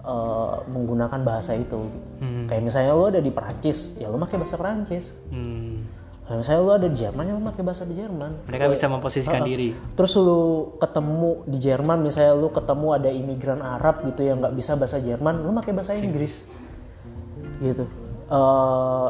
eh, 0.08 0.56
menggunakan 0.72 1.20
bahasa 1.28 1.52
itu. 1.52 1.76
Gitu. 1.92 2.00
Hmm. 2.24 2.48
Kayak 2.48 2.64
misalnya 2.64 2.96
lo 2.96 3.12
ada 3.12 3.20
di 3.20 3.32
Prancis, 3.36 4.00
ya 4.00 4.08
lo 4.08 4.16
pakai 4.16 4.40
bahasa 4.40 4.56
Prancis. 4.56 5.12
Hmm. 5.28 5.84
Kayak 6.28 6.44
misalnya 6.44 6.60
lo 6.60 6.72
ada 6.76 6.88
di 6.92 6.98
Jerman, 7.00 7.24
ya 7.24 7.34
lo 7.40 7.44
pakai 7.48 7.64
bahasa 7.64 7.88
di 7.88 7.96
Jerman. 7.96 8.32
Mereka 8.52 8.68
bisa 8.68 8.92
memposisikan 8.92 9.48
diri. 9.48 9.72
Terus 9.96 10.12
lu 10.20 10.76
ketemu 10.76 11.48
di 11.48 11.58
Jerman, 11.64 12.04
misalnya 12.04 12.36
lu 12.36 12.52
ketemu 12.52 12.88
ada 13.00 13.08
imigran 13.08 13.64
Arab 13.64 14.04
gitu 14.04 14.28
yang 14.28 14.44
nggak 14.44 14.52
bisa 14.52 14.76
bahasa 14.76 15.00
Jerman, 15.00 15.48
lu 15.48 15.56
pakai 15.56 15.72
bahasa 15.72 15.96
Inggris, 15.96 16.44
gitu. 17.64 17.88
Eh, 18.28 19.08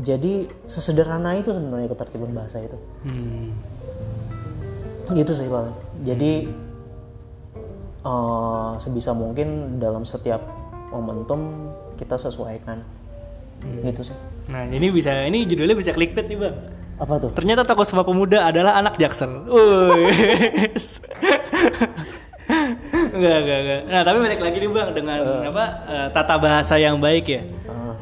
jadi 0.00 0.48
sesederhana 0.64 1.36
itu 1.36 1.52
sebenarnya 1.52 1.92
ketertiban 1.92 2.32
bahasa 2.32 2.56
itu, 2.64 2.78
Hmm. 3.04 3.52
gitu 5.12 5.36
sih 5.36 5.44
paling. 5.44 5.76
Jadi 6.08 6.32
eh, 8.00 8.70
sebisa 8.80 9.12
mungkin 9.12 9.76
dalam 9.76 10.08
setiap 10.08 10.40
momentum 10.88 11.68
kita 12.00 12.16
sesuaikan, 12.16 12.80
gitu 13.84 14.08
sih. 14.08 14.16
Nah, 14.50 14.66
ini 14.66 14.90
bisa 14.90 15.14
ini 15.26 15.46
judulnya 15.46 15.78
bisa 15.78 15.94
clickbait 15.94 16.26
nih, 16.26 16.38
Bang. 16.38 16.56
Apa 17.00 17.16
tuh? 17.16 17.30
Ternyata 17.32 17.64
tokoh 17.64 17.86
Sumpah 17.86 18.04
Pemuda 18.04 18.50
adalah 18.50 18.76
anak 18.76 18.98
Jaksel. 19.00 19.48
Wuih. 19.48 20.10
enggak, 23.14 23.36
enggak, 23.40 23.58
enggak. 23.62 23.80
Nah, 23.88 24.02
tapi 24.04 24.18
balik 24.20 24.40
lagi 24.42 24.56
nih, 24.58 24.70
Bang, 24.70 24.90
dengan 24.92 25.18
apa? 25.48 25.64
eh, 25.86 26.08
tata 26.12 26.34
bahasa 26.36 26.74
yang 26.76 26.98
baik 26.98 27.24
ya. 27.30 27.42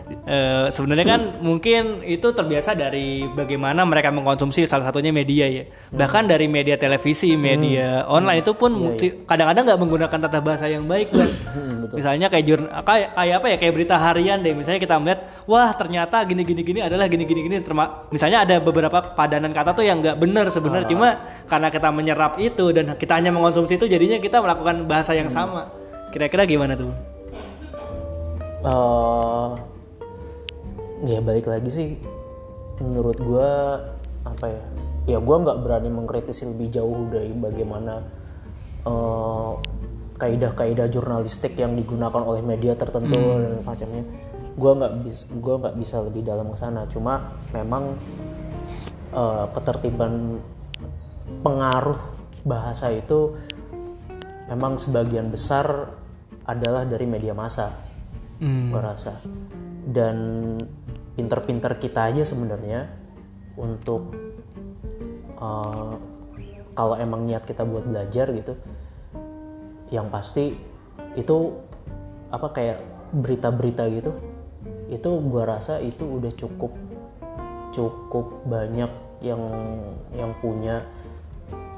Ah, 0.08 0.16
Eh, 0.28 0.66
sebenarnya 0.68 1.04
kan 1.06 1.20
mungkin 1.38 2.00
itu 2.00 2.24
terbiasa 2.26 2.72
dari 2.72 3.24
bagaimana 3.26 3.84
mereka 3.84 4.08
mengkonsumsi 4.08 4.64
salah 4.64 4.84
satunya 4.84 5.08
media 5.08 5.44
ya. 5.44 5.64
Bahkan 5.90 6.24
dari 6.24 6.48
media 6.48 6.76
televisi 6.76 7.32
media 7.34 8.04
online 8.06 8.40
itu 8.40 8.52
pun 8.52 8.72
multi- 8.72 9.24
kadang-kadang 9.24 9.68
nggak 9.68 9.76
menggunakan 9.78 10.18
tata 10.18 10.40
bahasa 10.40 10.64
yang 10.64 10.84
baik 10.84 11.12
kan 11.12 11.28
misalnya 11.88 12.28
kayak 12.28 12.44
jurn 12.44 12.64
kayak 12.68 13.08
kayak 13.10 13.34
apa 13.36 13.46
ya 13.46 13.56
kayak 13.56 13.72
berita 13.74 13.96
harian 13.96 14.38
deh. 14.38 14.52
Misalnya 14.52 14.80
kita 14.80 14.96
melihat 14.96 15.20
wah 15.44 15.72
ternyata 15.72 16.24
gini 16.24 16.40
gini 16.42 16.62
gini 16.62 16.80
adalah 16.80 17.04
gini 17.04 17.24
gini 17.24 17.40
gini 17.42 17.56
Terma- 17.60 18.08
misalnya 18.08 18.44
ada 18.44 18.56
beberapa 18.58 19.12
padanan 19.12 19.52
kata 19.52 19.72
tuh 19.72 19.84
yang 19.84 20.00
nggak 20.00 20.16
benar 20.16 20.48
sebenarnya. 20.48 20.88
Cuma 20.88 21.08
karena 21.44 21.68
kita 21.68 21.88
menyerap 21.88 22.36
itu 22.38 22.68
dan 22.70 22.92
kita 22.94 23.12
hanya 23.14 23.28
mengkonsumsi 23.28 23.76
itu 23.76 23.84
jadinya 23.84 24.16
kita 24.16 24.40
melakukan 24.40 24.84
bahasa 24.84 25.12
yang 25.12 25.28
sama. 25.28 25.68
Kira-kira 26.08 26.44
gimana 26.44 26.72
tuh 26.72 26.92
eh 28.58 29.48
ya 31.06 31.22
balik 31.22 31.46
lagi 31.46 31.70
sih 31.70 31.88
menurut 32.82 33.18
gua 33.22 33.50
apa 34.26 34.46
ya 34.50 34.64
ya 35.06 35.18
gua 35.22 35.42
nggak 35.42 35.58
berani 35.62 35.90
mengkritisi 35.90 36.46
lebih 36.46 36.74
jauh 36.74 37.06
dari 37.10 37.30
bagaimana 37.34 38.02
eh, 38.86 39.52
kaidah-kaidah 40.18 40.90
jurnalistik 40.90 41.54
yang 41.54 41.78
digunakan 41.78 42.18
oleh 42.18 42.42
media 42.42 42.74
tertentu 42.74 43.14
dan 43.14 43.62
macamnya. 43.62 44.02
Gua 44.58 44.74
nggak 44.74 44.94
bisa 45.06 45.24
gua 45.38 45.54
nggak 45.62 45.76
bisa 45.78 45.96
lebih 46.02 46.22
dalam 46.26 46.50
ke 46.50 46.58
sana. 46.58 46.82
Cuma 46.90 47.38
memang 47.54 47.94
eh, 49.14 49.46
ketertiban 49.54 50.42
pengaruh 51.46 52.00
bahasa 52.42 52.90
itu 52.90 53.38
memang 54.50 54.80
sebagian 54.80 55.30
besar 55.30 55.94
adalah 56.48 56.88
dari 56.88 57.04
media 57.04 57.36
massa 57.36 57.88
Hmm. 58.38 58.70
gue 58.70 58.80
rasa. 58.82 59.18
Dan 59.88 60.16
pinter-pinter 61.18 61.74
kita 61.82 62.14
aja 62.14 62.22
sebenarnya 62.22 62.86
untuk 63.58 64.14
uh, 65.42 65.98
kalau 66.78 66.94
emang 66.94 67.26
niat 67.26 67.42
kita 67.42 67.66
buat 67.66 67.82
belajar 67.82 68.30
gitu 68.30 68.54
yang 69.90 70.06
pasti 70.14 70.54
itu 71.18 71.36
apa 72.30 72.54
kayak 72.54 72.78
berita-berita 73.10 73.90
gitu 73.90 74.14
itu 74.86 75.10
gua 75.26 75.58
rasa 75.58 75.82
itu 75.82 76.06
udah 76.06 76.30
cukup 76.38 76.70
cukup 77.74 78.46
banyak 78.46 78.88
yang 79.18 79.42
yang 80.14 80.30
punya 80.38 80.86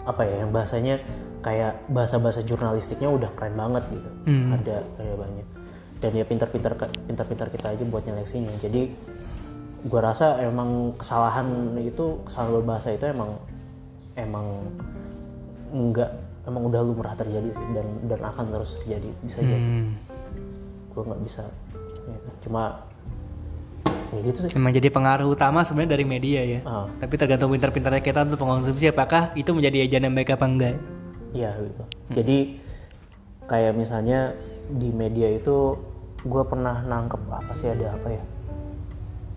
apa 0.04 0.28
ya 0.28 0.44
yang 0.44 0.52
bahasanya 0.52 1.00
kayak 1.40 1.80
bahasa-bahasa 1.88 2.44
jurnalistiknya 2.44 3.08
udah 3.08 3.32
keren 3.32 3.56
banget 3.56 3.84
gitu. 3.92 4.10
Ada 4.60 4.76
ada 5.00 5.14
banyak. 5.16 5.46
Dan 6.00 6.10
ya 6.16 6.24
pintar-pintar 6.24 6.72
pintar-pintar 7.08 7.48
kita 7.52 7.66
aja 7.76 7.84
buat 7.84 8.04
nyeleksinya. 8.04 8.52
Jadi 8.60 8.92
gua 9.86 10.12
rasa 10.12 10.36
emang 10.44 10.92
kesalahan 10.96 11.46
itu 11.80 12.20
kesalahan 12.28 12.60
berbahasa 12.60 12.92
itu 12.92 13.04
emang 13.08 13.30
emang 14.12 14.46
enggak 15.72 16.10
emang 16.44 16.66
udah 16.66 16.80
lumrah 16.82 17.14
terjadi 17.14 17.48
sih 17.48 17.66
dan 17.72 17.86
dan 18.04 18.20
akan 18.20 18.44
terus 18.50 18.76
terjadi 18.82 19.08
bisa 19.22 19.38
jadi 19.40 19.60
Hmm. 19.60 19.92
gue 20.90 21.02
nggak 21.06 21.22
bisa 21.22 21.44
gitu. 22.02 22.50
cuma 22.50 22.82
ya 24.10 24.18
gitu 24.26 24.38
sih 24.42 24.50
Emang 24.58 24.74
jadi 24.74 24.90
pengaruh 24.90 25.30
utama 25.30 25.62
sebenarnya 25.62 25.94
dari 25.94 26.02
media 26.02 26.42
ya. 26.42 26.60
Ah. 26.66 26.90
Tapi 26.98 27.14
tergantung 27.14 27.54
pintar-pintarnya 27.54 28.02
kita 28.02 28.26
untuk 28.26 28.42
mengkonsumsi 28.42 28.90
apakah 28.90 29.30
itu 29.38 29.54
menjadi 29.54 29.86
ejaran 29.86 30.10
yang 30.10 30.16
baik 30.18 30.34
apa 30.34 30.46
enggak. 30.50 30.76
Iya 31.30 31.54
gitu. 31.62 31.82
Jadi 32.18 32.38
kayak 33.46 33.78
misalnya 33.78 34.34
di 34.66 34.90
media 34.90 35.30
itu 35.30 35.78
gue 36.26 36.42
pernah 36.42 36.82
nangkep 36.82 37.22
apa 37.30 37.52
sih 37.54 37.70
ada 37.70 37.94
apa 37.94 38.18
ya? 38.18 38.22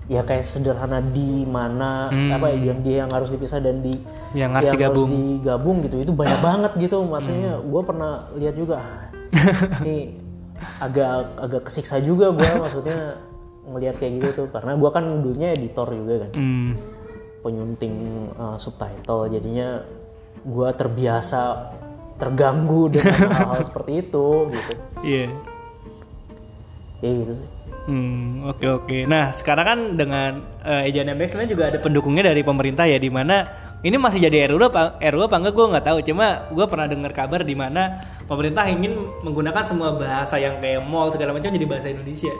Ya 0.05 0.19
kayak 0.19 0.43
sederhana 0.43 0.99
di 0.99 1.43
mana 1.43 2.07
apa 2.29 2.51
ya, 2.51 2.69
yang 2.69 2.79
dia 2.79 2.95
yang 3.01 3.09
harus 3.09 3.29
dipisah 3.29 3.57
dan 3.57 3.79
di 3.79 3.95
Yang 4.31 4.51
harus 4.53 4.69
digabung. 4.71 5.09
digabung 5.09 5.77
gitu 5.81 5.95
itu 5.97 6.11
banyak 6.11 6.39
banget 6.47 6.71
gitu. 6.77 7.01
Maksudnya 7.01 7.59
gue 7.59 7.81
pernah 7.81 8.11
lihat 8.33 8.53
juga 8.53 8.75
ah, 8.77 9.07
ini 9.81 10.19
agak 10.79 11.11
agak 11.37 11.61
kesiksa 11.65 11.99
juga 11.99 12.29
gue 12.29 12.49
maksudnya 12.53 13.19
ngelihat 13.63 13.95
kayak 13.95 14.13
gitu 14.17 14.29
tuh 14.35 14.47
karena 14.49 14.75
gue 14.75 14.89
kan 14.89 15.03
dulunya 15.19 15.51
editor 15.51 15.87
juga 15.87 16.27
kan 16.27 16.31
Hmm. 16.35 16.71
penyunting 17.39 17.95
uh, 18.33 18.55
subtitle 18.55 19.27
jadinya 19.27 19.83
gua 20.41 20.71
terbiasa 20.71 21.71
terganggu 22.15 22.87
dengan 22.89 23.11
hal-hal 23.33 23.59
seperti 23.61 23.91
itu 24.01 24.25
gitu 24.49 24.73
Iya. 25.01 25.27
ya 26.99 27.11
gitu 27.13 27.33
Hmm, 27.83 28.47
oke 28.47 28.63
oke. 28.63 28.97
Nah, 29.11 29.35
sekarang 29.35 29.65
kan 29.67 29.79
dengan 29.99 30.31
uh, 30.63 30.87
ejaan 30.87 31.11
yang 31.11 31.19
baik 31.19 31.35
sebenarnya 31.35 31.51
juga 31.51 31.63
ada 31.67 31.77
pendukungnya 31.83 32.23
dari 32.31 32.39
pemerintah 32.39 32.87
ya 32.87 32.95
di 32.95 33.11
mana 33.11 33.43
ini 33.83 33.99
masih 33.99 34.23
jadi 34.23 34.47
RUU 34.47 34.71
apa 34.71 34.95
RUU 35.03 35.27
apa 35.27 35.35
enggak 35.43 35.53
gue 35.53 35.65
nggak 35.75 35.85
tahu. 35.91 35.97
Cuma 36.07 36.47
gue 36.47 36.65
pernah 36.71 36.87
dengar 36.87 37.11
kabar 37.11 37.43
di 37.43 37.55
mana 37.59 38.07
pemerintah 38.23 38.63
ingin 38.71 38.95
menggunakan 39.27 39.67
semua 39.67 39.91
bahasa 39.99 40.39
yang 40.39 40.63
kayak 40.63 40.79
mall 40.87 41.11
segala 41.11 41.35
macam 41.35 41.51
jadi 41.51 41.67
bahasa 41.67 41.91
Indonesia. 41.91 42.31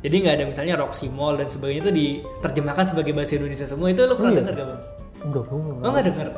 Jadi 0.00 0.14
nggak 0.22 0.34
ada 0.38 0.44
misalnya 0.48 0.74
Roxy 0.80 1.12
Mall 1.12 1.36
dan 1.36 1.50
sebagainya 1.50 1.90
itu 1.90 1.92
diterjemahkan 1.92 2.94
sebagai 2.94 3.12
bahasa 3.12 3.36
Indonesia 3.36 3.66
semua. 3.66 3.90
Itu 3.90 4.06
lo 4.06 4.14
pernah 4.16 4.32
dengar 4.38 4.54
gak 4.54 4.68
bang? 4.70 4.80
enggak 5.20 5.42
gua 5.44 5.58
nggak- 5.60 5.80
Lo 5.82 5.88
nggak 5.90 6.06
denger? 6.06 6.28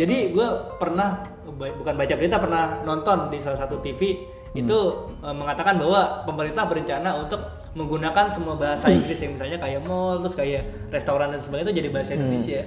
Jadi 0.00 0.16
gue 0.32 0.48
pernah 0.80 1.08
bukan 1.56 1.94
baca 1.96 2.14
berita 2.16 2.36
pernah 2.40 2.64
nonton 2.82 3.28
di 3.28 3.38
salah 3.40 3.60
satu 3.60 3.80
TV 3.84 4.16
itu 4.56 4.78
eh, 5.20 5.34
mengatakan 5.36 5.76
bahwa 5.76 6.24
pemerintah 6.24 6.64
berencana 6.64 7.20
untuk 7.20 7.40
menggunakan 7.76 8.32
semua 8.32 8.56
bahasa 8.56 8.88
Inggris 8.88 9.20
yang 9.20 9.36
misalnya 9.36 9.60
kayak 9.60 9.84
mall 9.84 10.24
terus 10.24 10.32
kayak 10.32 10.62
restoran 10.88 11.28
dan 11.30 11.44
sebagainya 11.44 11.68
itu 11.68 11.74
jadi 11.84 11.88
bahasa 11.92 12.10
Indonesia. 12.16 12.60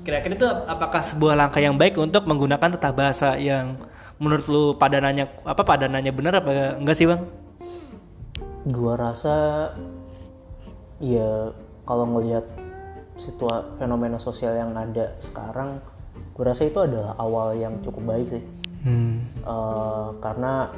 Kira-kira 0.00 0.34
itu 0.38 0.48
apakah 0.48 1.02
sebuah 1.04 1.34
langkah 1.36 1.60
yang 1.60 1.76
baik 1.76 2.00
untuk 2.00 2.24
menggunakan 2.24 2.72
tata 2.78 2.90
bahasa 2.96 3.36
yang 3.36 3.76
menurut 4.16 4.46
lu 4.48 4.64
padanannya 4.80 5.28
apa 5.44 5.60
padanannya 5.60 6.12
benar 6.16 6.40
apa 6.40 6.80
enggak 6.80 6.96
sih 6.96 7.04
bang? 7.04 7.20
gua 8.66 8.98
rasa 8.98 9.70
ya 10.98 11.54
kalau 11.86 12.02
ngelihat 12.16 12.42
situa 13.14 13.78
fenomena 13.78 14.18
sosial 14.18 14.58
yang 14.58 14.74
ada 14.74 15.14
sekarang 15.22 15.78
gua 16.34 16.50
rasa 16.50 16.66
itu 16.66 16.82
adalah 16.82 17.14
awal 17.20 17.54
yang 17.54 17.78
cukup 17.84 18.02
baik 18.10 18.26
sih 18.26 18.42
Hmm. 18.86 19.26
Eh, 19.42 20.08
karena 20.22 20.70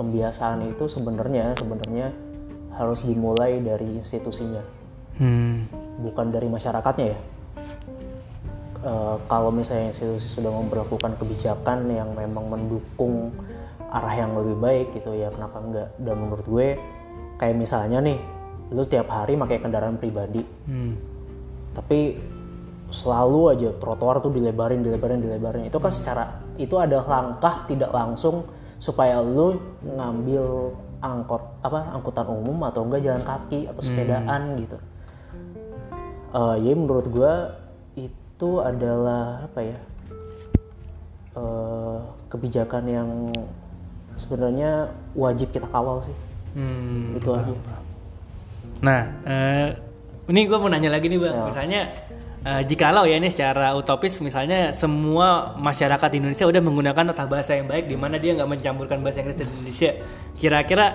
pembiasaan 0.00 0.64
itu 0.64 0.88
sebenarnya 0.88 1.52
sebenarnya 1.52 2.08
harus 2.76 3.04
dimulai 3.04 3.60
dari 3.60 3.96
institusinya 3.96 4.60
Hmm. 5.16 5.64
bukan 6.04 6.28
dari 6.28 6.44
masyarakatnya 6.44 7.06
ya. 7.08 7.18
Eh, 8.86 9.16
kalau 9.26 9.50
misalnya 9.50 9.90
institusi 9.90 10.28
sudah 10.30 10.52
memperlakukan 10.52 11.18
kebijakan 11.18 11.90
yang 11.90 12.14
memang 12.14 12.46
mendukung 12.46 13.34
arah 13.90 14.14
yang 14.14 14.36
lebih 14.38 14.56
baik 14.60 14.86
gitu 14.94 15.16
ya 15.16 15.32
kenapa 15.32 15.58
enggak? 15.58 15.88
Dan 15.98 16.14
menurut 16.22 16.46
gue 16.46 16.68
kayak 17.40 17.56
misalnya 17.56 17.98
nih, 17.98 18.20
lu 18.70 18.84
tiap 18.86 19.10
hari 19.10 19.34
pakai 19.34 19.58
kendaraan 19.58 19.96
pribadi, 19.98 20.44
Hmm. 20.68 20.94
tapi 21.74 22.14
selalu 22.92 23.58
aja 23.58 23.70
trotoar 23.74 24.22
tuh 24.22 24.30
dilebarin, 24.30 24.84
dilebarin, 24.86 25.18
dilebarin. 25.18 25.66
Itu 25.66 25.82
kan 25.82 25.90
secara 25.90 26.44
itu 26.54 26.78
ada 26.78 27.02
langkah 27.02 27.66
tidak 27.66 27.90
langsung 27.90 28.46
supaya 28.78 29.18
lu 29.18 29.58
ngambil 29.82 30.76
angkot 31.00 31.42
apa 31.60 31.92
angkutan 31.92 32.26
umum 32.28 32.64
atau 32.66 32.84
enggak 32.86 33.04
jalan 33.04 33.24
kaki 33.24 33.68
atau 33.68 33.82
sepedaan 33.82 34.56
gitu. 34.60 34.78
Eh 36.32 36.56
ya 36.62 36.72
menurut 36.76 37.06
gua 37.08 37.56
itu 37.96 38.50
adalah 38.60 39.44
apa 39.48 39.60
ya 39.64 39.78
eh 41.36 41.98
kebijakan 42.32 42.84
yang 42.88 43.10
sebenarnya 44.16 44.90
wajib 45.12 45.52
kita 45.52 45.68
kawal 45.68 46.00
sih. 46.00 46.16
Hmm. 46.56 47.12
itu 47.12 47.28
aja. 47.36 47.52
Nah, 48.80 49.00
eh, 49.28 49.68
ini 50.32 50.48
gue 50.48 50.56
mau 50.56 50.72
nanya 50.72 50.88
lagi 50.88 51.12
nih 51.12 51.20
bang. 51.20 51.36
Misalnya, 51.48 51.80
eh, 52.44 52.62
jikalau 52.66 53.08
ya 53.08 53.16
ini 53.16 53.30
secara 53.32 53.72
utopis, 53.78 54.18
misalnya 54.20 54.74
semua 54.74 55.54
masyarakat 55.56 56.10
Indonesia 56.18 56.44
udah 56.44 56.60
menggunakan 56.60 57.04
tata 57.14 57.24
bahasa 57.24 57.56
yang 57.56 57.70
baik, 57.70 57.88
di 57.88 57.96
mana 57.96 58.20
dia 58.20 58.36
nggak 58.36 58.50
mencampurkan 58.50 59.00
bahasa 59.00 59.22
Inggris 59.22 59.38
dan 59.38 59.48
Indonesia. 59.48 59.90
Kira-kira 60.36 60.86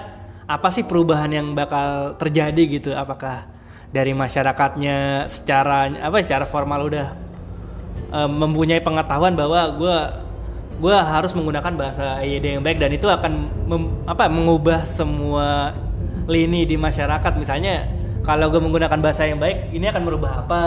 apa 0.45 0.67
sih 0.69 0.83
perubahan 0.83 1.31
yang 1.31 1.47
bakal 1.57 2.19
terjadi 2.19 2.63
gitu? 2.67 2.89
Apakah 2.91 3.47
dari 3.89 4.11
masyarakatnya 4.13 5.25
secara 5.31 5.89
apa? 5.89 6.21
Secara 6.21 6.45
formal 6.45 6.85
udah 6.91 7.07
eh, 8.11 8.29
mempunyai 8.29 8.83
pengetahuan 8.83 9.33
bahwa 9.33 9.61
gue 9.79 9.97
gue 10.81 10.97
harus 10.97 11.31
menggunakan 11.37 11.77
bahasa 11.77 12.25
EYD 12.25 12.57
yang 12.57 12.63
baik 12.65 12.81
dan 12.81 12.89
itu 12.89 13.05
akan 13.05 13.33
mem- 13.69 14.01
apa 14.09 14.25
mengubah 14.25 14.81
semua 14.81 15.77
lini 16.25 16.65
di 16.65 16.73
masyarakat 16.73 17.37
misalnya 17.37 17.85
kalau 18.25 18.49
gue 18.49 18.57
menggunakan 18.57 18.97
bahasa 18.97 19.29
yang 19.29 19.37
baik 19.37 19.69
ini 19.77 19.85
akan 19.85 20.01
merubah 20.01 20.41
apa 20.41 20.61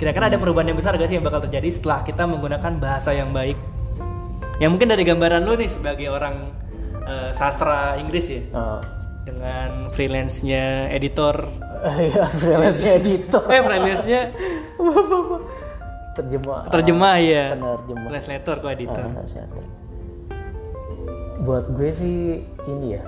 kira-kira 0.00 0.32
ada 0.32 0.40
perubahan 0.40 0.72
yang 0.72 0.80
besar 0.80 0.96
gak 0.96 1.12
sih 1.12 1.20
yang 1.20 1.26
bakal 1.28 1.44
terjadi 1.44 1.68
setelah 1.68 2.00
kita 2.00 2.24
menggunakan 2.24 2.72
bahasa 2.80 3.12
yang 3.12 3.36
baik? 3.36 3.60
Ya 4.56 4.72
mungkin 4.72 4.88
dari 4.88 5.04
gambaran 5.04 5.44
lu 5.44 5.60
nih 5.60 5.68
sebagai 5.68 6.08
orang 6.08 6.56
eh, 7.04 7.36
sastra 7.36 8.00
Inggris 8.00 8.32
ya. 8.32 8.40
Eh, 8.48 8.80
dengan 9.28 9.92
freelance-nya 9.92 10.88
editor. 10.88 11.36
Ya 11.80 12.28
freelance 12.28 12.84
editor. 13.00 13.44
Eh 13.48 13.60
freelance-nya 13.60 14.20
terjemah. 16.16 16.68
terjemah 16.68 17.16
ya 17.20 17.44
penerjemah. 17.56 18.08
Translator 18.12 18.54
kok 18.60 18.70
editor. 18.72 19.04
Ah, 19.04 19.12
translator. 19.20 19.64
buat 21.40 21.72
gue 21.72 21.88
sih 21.92 22.44
ini 22.68 23.00
ya. 23.00 23.02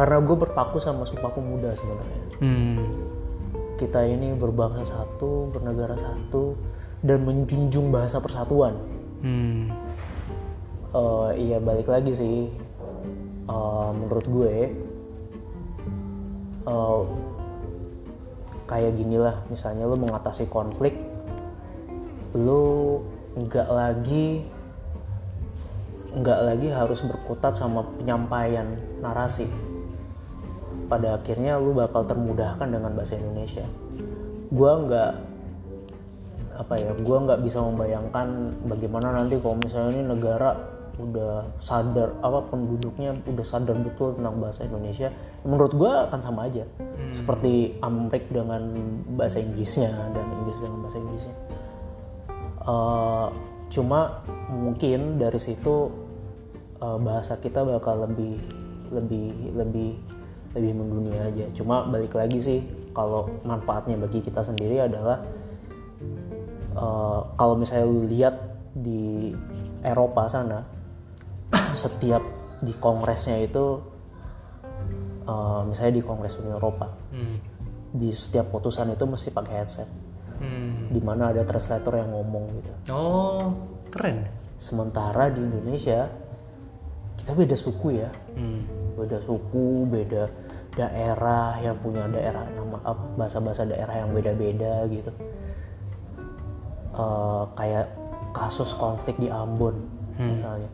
Karena 0.00 0.24
gue 0.24 0.36
berpaku 0.40 0.80
sama 0.80 1.04
sumpah 1.04 1.28
pemuda 1.36 1.76
sebenarnya. 1.76 2.20
Hmm. 2.40 2.80
Kita 3.74 4.06
ini 4.06 4.32
berbangsa 4.38 4.86
satu 4.86 5.50
bernegara 5.50 5.98
satu 5.98 6.54
dan 7.02 7.26
menjunjung 7.26 7.90
bahasa 7.90 8.22
persatuan. 8.22 8.78
Hmm. 9.20 9.72
Eh, 10.94 11.30
iya 11.36 11.58
balik 11.58 11.90
lagi 11.90 12.12
sih. 12.14 12.48
Eh, 13.44 13.90
menurut 13.92 14.26
gue 14.30 14.54
eh, 16.64 17.02
kayak 18.64 18.92
gini 18.94 19.16
lah. 19.18 19.42
Misalnya 19.50 19.90
lu 19.90 19.98
mengatasi 19.98 20.46
konflik 20.48 20.94
lu 22.34 22.98
nggak 23.38 23.70
lagi 23.70 24.42
nggak 26.14 26.40
lagi 26.46 26.68
harus 26.70 27.02
berkutat 27.06 27.54
sama 27.54 27.86
penyampaian 27.98 28.74
narasi 28.98 29.46
pada 30.86 31.18
akhirnya 31.18 31.56
lu 31.58 31.76
bakal 31.76 32.04
termudahkan 32.04 32.68
dengan 32.68 32.92
bahasa 32.92 33.16
Indonesia. 33.18 33.64
Gua 34.52 34.80
nggak 34.84 35.12
apa 36.54 36.74
ya 36.78 36.94
gua 37.02 37.18
nggak 37.26 37.40
bisa 37.42 37.58
membayangkan 37.58 38.54
bagaimana 38.70 39.10
nanti 39.10 39.42
kalau 39.42 39.58
misalnya 39.58 39.90
ini 39.98 40.04
negara 40.06 40.54
udah 40.94 41.58
sadar 41.58 42.14
apa 42.22 42.46
penduduknya 42.54 43.18
udah 43.26 43.42
sadar 43.42 43.74
betul 43.82 44.14
tentang 44.14 44.38
bahasa 44.38 44.62
Indonesia 44.62 45.10
menurut 45.42 45.74
gua 45.74 46.06
akan 46.06 46.20
sama 46.22 46.46
aja. 46.46 46.62
Seperti 47.10 47.78
Amrik 47.82 48.30
dengan 48.30 48.62
bahasa 49.18 49.42
Inggrisnya 49.42 49.90
dan 50.14 50.26
Inggris 50.40 50.62
dengan 50.62 50.78
bahasa 50.86 50.98
Inggrisnya. 51.02 51.36
Eh, 52.64 53.26
cuma 53.74 54.24
mungkin 54.48 55.20
dari 55.20 55.36
situ 55.36 55.90
eh, 56.78 56.98
bahasa 57.02 57.36
kita 57.36 57.60
bakal 57.66 58.08
lebih 58.08 58.40
lebih 58.88 59.52
lebih 59.52 59.90
lebih 60.54 60.72
mendunia 60.72 61.26
aja 61.26 61.44
cuma 61.52 61.82
balik 61.84 62.14
lagi 62.14 62.38
sih 62.38 62.60
kalau 62.94 63.26
manfaatnya 63.42 63.98
bagi 63.98 64.22
kita 64.22 64.40
sendiri 64.40 64.80
adalah 64.80 65.18
eh, 66.74 67.20
kalau 67.34 67.54
misalnya 67.54 67.86
lu 67.86 68.06
lihat 68.06 68.34
di 68.72 69.34
Eropa 69.80 70.26
sana 70.26 70.62
setiap 71.74 72.22
di 72.60 72.72
kongresnya 72.72 73.42
itu 73.42 73.82
eh, 75.24 75.60
misalnya 75.64 75.92
di 75.92 76.02
kongres 76.02 76.38
Uni 76.38 76.50
Eropa 76.50 76.88
Hmm. 77.14 77.38
di 77.94 78.10
setiap 78.10 78.50
putusan 78.50 78.90
itu 78.90 79.04
mesti 79.04 79.30
pakai 79.30 79.54
headset 79.54 79.86
Hmm. 80.34 80.90
di 80.90 80.98
mana 80.98 81.30
ada 81.30 81.46
translator 81.46 81.94
yang 81.94 82.10
ngomong 82.10 82.58
gitu 82.58 82.72
Oh, 82.90 83.54
keren. 83.88 84.26
sementara 84.58 85.30
di 85.30 85.38
Indonesia 85.38 86.10
kita 87.14 87.30
beda 87.32 87.54
suku 87.54 87.94
ya 87.94 88.10
Hmm. 88.34 88.66
beda 88.98 89.22
suku 89.22 89.86
beda 89.86 90.26
daerah 90.74 91.54
yang 91.62 91.78
punya 91.78 92.06
daerah 92.10 92.42
nama 92.50 92.82
apa 92.82 93.04
bahasa-bahasa 93.14 93.66
daerah 93.70 94.02
yang 94.02 94.10
beda-beda 94.10 94.86
gitu. 94.90 95.10
Eh, 96.94 97.44
kayak 97.58 97.86
kasus 98.34 98.74
konflik 98.74 99.18
di 99.18 99.30
Ambon 99.30 99.86
misalnya. 100.18 100.70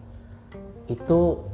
Itu 0.88 1.44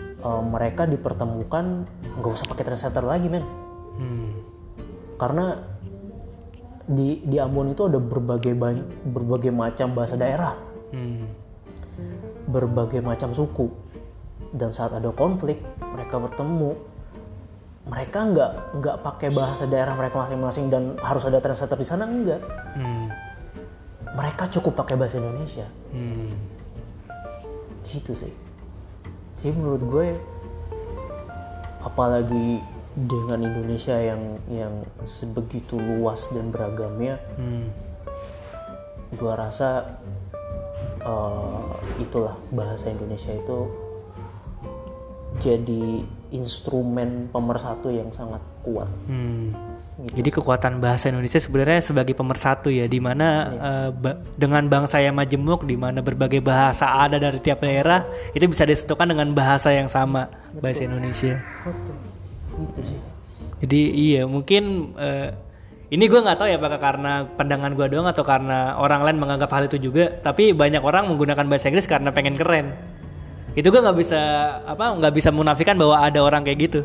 eh, 0.00 0.42
mereka 0.44 0.88
dipertemukan 0.88 1.88
nggak 2.20 2.32
usah 2.32 2.48
pakai 2.48 2.64
translator 2.64 3.04
lagi 3.04 3.28
men. 3.28 3.44
Hmm. 3.98 4.30
karena 5.18 5.58
di 6.86 7.18
di 7.26 7.42
Ambon 7.42 7.74
itu 7.74 7.90
ada 7.90 7.98
berbagai 7.98 8.54
banyak 8.54 9.10
berbagai 9.10 9.50
macam 9.50 9.92
bahasa 9.92 10.14
daerah. 10.14 10.54
Hmm. 10.94 11.28
berbagai 12.48 13.04
macam 13.04 13.36
suku. 13.36 13.68
Dan 14.48 14.72
saat 14.72 14.96
ada 14.96 15.12
konflik 15.12 15.60
mereka 15.84 16.16
bertemu 16.16 16.72
mereka 17.88 18.20
nggak 18.20 18.52
nggak 18.78 18.96
pakai 19.00 19.28
bahasa 19.32 19.64
daerah 19.64 19.96
mereka 19.96 20.20
masing-masing 20.20 20.68
dan 20.68 20.94
harus 21.00 21.24
ada 21.24 21.40
translator 21.40 21.74
di 21.74 21.88
sana 21.88 22.04
enggak 22.04 22.40
Hmm. 22.76 23.08
mereka 24.12 24.44
cukup 24.48 24.76
pakai 24.76 24.94
bahasa 24.94 25.16
Indonesia 25.16 25.64
Hmm. 25.90 26.36
gitu 27.84 28.12
sih 28.12 28.32
sih 29.34 29.50
menurut 29.50 29.82
gue 29.82 30.06
apalagi 31.80 32.60
dengan 32.98 33.40
Indonesia 33.40 33.94
yang 33.94 34.36
yang 34.50 34.74
sebegitu 35.06 35.78
luas 35.78 36.28
dan 36.28 36.50
beragamnya 36.50 37.16
Hmm. 37.34 37.72
gue 39.10 39.32
rasa 39.32 39.96
eh, 41.00 41.68
itulah 41.96 42.36
bahasa 42.52 42.92
Indonesia 42.92 43.32
itu 43.32 43.58
jadi 45.38 46.04
instrumen 46.30 47.32
pemersatu 47.32 47.88
yang 47.88 48.12
sangat 48.12 48.40
kuat. 48.60 48.88
Hmm. 49.08 49.52
Jadi 49.98 50.30
kekuatan 50.30 50.78
bahasa 50.78 51.10
Indonesia 51.10 51.42
sebenarnya 51.42 51.82
sebagai 51.82 52.14
pemersatu 52.14 52.70
ya, 52.70 52.86
di 52.86 53.02
mana 53.02 53.28
eh, 53.50 53.88
ba- 53.90 54.22
dengan 54.38 54.62
bangsa 54.70 55.02
yang 55.02 55.18
majemuk, 55.18 55.66
di 55.66 55.74
mana 55.74 55.98
berbagai 55.98 56.38
bahasa 56.38 56.86
ada 56.86 57.18
dari 57.18 57.42
tiap 57.42 57.66
daerah, 57.66 58.06
itu 58.30 58.46
bisa 58.46 58.62
disatukan 58.62 59.10
dengan 59.10 59.34
bahasa 59.34 59.74
yang 59.74 59.90
sama, 59.90 60.30
bahasa 60.62 60.86
Indonesia. 60.86 61.42
Betul. 61.66 61.96
Itu 62.62 62.80
sih. 62.86 63.00
Jadi 63.58 63.80
iya 64.14 64.22
mungkin 64.22 64.94
eh, 64.94 65.34
ini 65.90 66.04
gue 66.06 66.20
nggak 66.20 66.38
tahu 66.38 66.46
ya 66.46 66.62
apakah 66.62 66.78
karena 66.78 67.26
pandangan 67.34 67.74
gue 67.74 67.86
doang 67.90 68.06
atau 68.06 68.22
karena 68.22 68.78
orang 68.78 69.02
lain 69.02 69.18
menganggap 69.18 69.50
hal 69.50 69.66
itu 69.66 69.82
juga. 69.82 70.14
Tapi 70.22 70.54
banyak 70.54 70.84
orang 70.84 71.10
menggunakan 71.10 71.42
bahasa 71.50 71.74
Inggris 71.74 71.90
karena 71.90 72.14
pengen 72.14 72.38
keren. 72.38 72.76
Itu 73.58 73.74
gue 73.74 73.80
nggak 73.82 73.98
bisa 73.98 74.20
apa 74.62 74.94
nggak 74.94 75.10
bisa 75.10 75.34
menafikan 75.34 75.74
bahwa 75.74 75.98
ada 75.98 76.22
orang 76.22 76.46
kayak 76.46 76.58
gitu. 76.62 76.80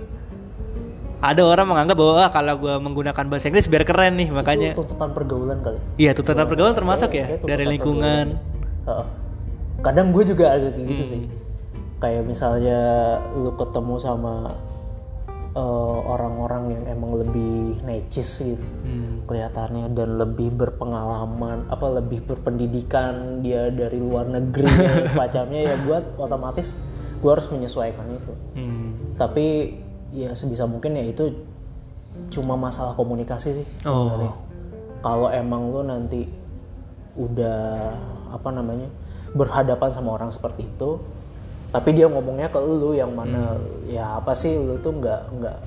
Ada 1.21 1.39
orang 1.39 1.69
menganggap 1.69 1.95
bahwa 1.95 2.13
"Ah, 2.19 2.27
kalau 2.27 2.57
gue 2.57 2.73
menggunakan 2.81 3.25
bahasa 3.29 3.47
Inggris 3.47 3.69
biar 3.69 3.85
keren 3.85 4.17
nih 4.17 4.27
makanya. 4.27 4.73
Itu 4.73 4.81
tuntutan 4.81 5.13
pergaulan 5.13 5.61
kali. 5.61 5.77
Iya 5.95 6.11
tuntutan 6.11 6.49
pergaulan 6.49 6.73
termasuk 6.73 7.13
ya 7.13 7.23
Kayak 7.23 7.39
tuntutan 7.39 7.51
dari 7.53 7.63
lingkungan. 7.69 8.25
pergaulan. 8.81 9.07
Kadang 9.79 10.07
gue 10.11 10.23
juga 10.25 10.45
agak 10.49 10.71
kayak 10.73 10.87
gitu 10.89 11.03
sih. 11.05 11.21
Kayak 12.01 12.23
misalnya 12.25 12.79
lu 13.31 13.55
ketemu 13.55 13.95
sama 13.95 14.33
eh, 15.53 15.61
orang-orang 16.03 16.63
yang 16.71 16.83
emang 16.89 17.15
lebih 17.15 17.53
necis 17.81 18.29
gitu. 18.43 18.65
Hmm. 18.83 19.21
kelihatannya 19.23 19.87
dan 19.91 20.17
lebih 20.17 20.51
berpengalaman 20.51 21.65
apa 21.67 21.85
lebih 21.93 22.21
berpendidikan 22.23 23.39
dia 23.39 23.69
dari 23.69 23.97
luar 23.97 24.27
negeri 24.27 24.67
dan 24.83 25.07
semacamnya 25.07 25.61
ya 25.63 25.75
buat 25.79 26.17
otomatis 26.17 26.75
gue 27.19 27.29
harus 27.29 27.47
menyesuaikan 27.47 28.03
itu 28.11 28.33
Hmm. 28.53 29.15
tapi 29.15 29.77
ya 30.11 30.33
sebisa 30.33 30.65
mungkin 30.65 30.93
ya 30.93 31.05
itu 31.05 31.31
cuma 32.29 32.53
masalah 32.53 32.93
komunikasi 32.93 33.49
sih 33.55 33.67
Oh. 33.85 34.33
kalau 34.99 35.27
emang 35.27 35.69
lo 35.69 35.81
nanti 35.81 36.27
udah 37.13 37.93
apa 38.29 38.49
namanya 38.49 38.89
berhadapan 39.31 39.89
sama 39.89 40.13
orang 40.13 40.29
seperti 40.29 40.65
itu 40.65 40.97
tapi 41.73 41.89
dia 41.97 42.05
ngomongnya 42.05 42.53
ke 42.53 42.59
lu 42.61 42.93
yang 42.93 43.17
mana 43.17 43.57
ya 43.89 44.21
apa 44.21 44.37
sih 44.37 44.53
lu 44.61 44.77
tuh 44.77 44.93
nggak 44.93 45.21
nggak 45.41 45.59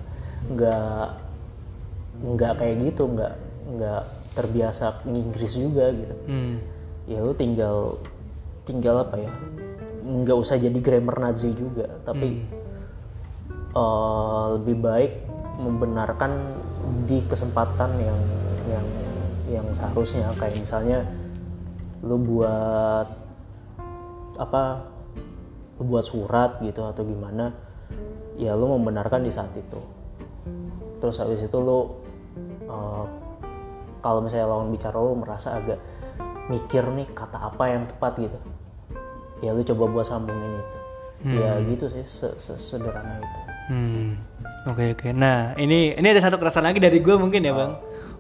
nggak 0.55 1.07
nggak 2.23 2.53
kayak 2.63 2.77
gitu 2.79 3.11
nggak 3.11 3.35
nggak 3.75 4.03
terbiasa 4.39 5.03
Inggris 5.11 5.59
juga 5.59 5.91
gitu. 5.91 6.15
Hmm. 6.31 6.63
ya 7.11 7.19
lu 7.23 7.35
tinggal 7.35 7.99
tinggal 8.63 9.03
apa 9.03 9.19
ya 9.19 9.33
nggak 10.07 10.39
usah 10.39 10.63
jadi 10.63 10.79
grammar 10.79 11.19
Nazi 11.19 11.51
juga. 11.59 11.91
Tapi 12.07 12.29
eh, 13.75 14.45
lebih 14.55 14.77
baik 14.79 15.13
membenarkan 15.59 16.33
di 17.11 17.19
kesempatan 17.27 17.91
yang 17.99 18.21
yang 18.71 18.87
yang 19.51 19.67
seharusnya. 19.75 20.31
Kayak 20.39 20.63
misalnya 20.63 20.99
lu 22.07 22.23
buat 22.23 23.11
apa 24.39 24.95
lu 25.77 25.85
buat 25.87 26.05
surat 26.05 26.59
gitu 26.61 26.83
atau 26.83 27.03
gimana 27.03 27.53
ya 28.37 28.53
lu 28.53 28.69
membenarkan 28.73 29.21
di 29.21 29.31
saat 29.31 29.53
itu 29.53 29.81
terus 30.99 31.21
habis 31.21 31.41
itu 31.41 31.57
lu 31.57 32.01
eh, 32.65 33.05
kalau 34.01 34.21
misalnya 34.21 34.47
lawan 34.47 34.71
bicara 34.71 34.97
lu 34.97 35.15
merasa 35.15 35.57
agak 35.57 35.81
mikir 36.47 36.85
nih 36.87 37.09
kata 37.11 37.39
apa 37.43 37.65
yang 37.69 37.85
tepat 37.85 38.13
gitu 38.19 38.39
ya 39.41 39.51
lu 39.51 39.61
coba 39.63 39.85
buat 39.91 40.07
sambungin 40.07 40.63
itu 40.63 40.79
ya 41.37 41.59
gitu 41.65 41.85
sih 41.89 42.05
se- 42.05 42.37
se- 42.37 42.61
sederhana 42.61 43.19
itu 43.19 43.41
Hmm. 43.67 44.15
Oke 44.71 44.95
oke. 44.95 45.11
Nah 45.11 45.51
ini 45.59 45.91
ini 45.91 46.07
ada 46.07 46.23
satu 46.23 46.39
keresahan 46.39 46.71
lagi 46.71 46.79
dari 46.79 47.03
gue 47.03 47.19
mungkin 47.19 47.43
ya 47.43 47.51
bang. 47.51 47.75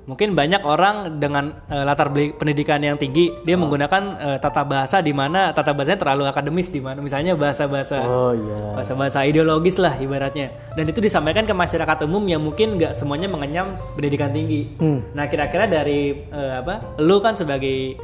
Mungkin 0.06 0.38
banyak 0.38 0.62
orang 0.62 1.18
dengan 1.18 1.66
eh, 1.66 1.82
latar 1.82 2.14
beli- 2.14 2.30
pendidikan 2.30 2.78
yang 2.78 2.94
tinggi 2.94 3.34
dia 3.42 3.58
menggunakan 3.58 4.02
eh, 4.16 4.38
tata 4.38 4.62
bahasa 4.62 5.02
di 5.02 5.10
mana 5.10 5.50
tata 5.50 5.74
bahasanya 5.74 5.98
terlalu 5.98 6.30
akademis 6.30 6.70
di 6.70 6.78
mana 6.78 7.02
misalnya 7.02 7.34
bahasa-bahasa 7.34 8.06
oh 8.06 8.30
iya 8.30 8.78
bahasa-bahasa 8.78 9.26
ideologis 9.26 9.82
lah 9.82 9.98
ibaratnya. 9.98 10.54
Dan 10.78 10.86
itu 10.86 11.02
disampaikan 11.02 11.42
ke 11.42 11.50
masyarakat 11.50 12.06
umum 12.06 12.22
yang 12.22 12.38
mungkin 12.38 12.78
nggak 12.78 12.94
semuanya 12.94 13.26
mengenyam 13.26 13.74
pendidikan 13.98 14.30
tinggi. 14.30 14.78
Hmm. 14.78 15.02
Nah 15.10 15.26
kira-kira 15.26 15.66
dari 15.66 16.14
eh, 16.22 16.54
apa? 16.62 16.96
Lu 17.02 17.18
kan 17.18 17.34
sebagai 17.34 17.98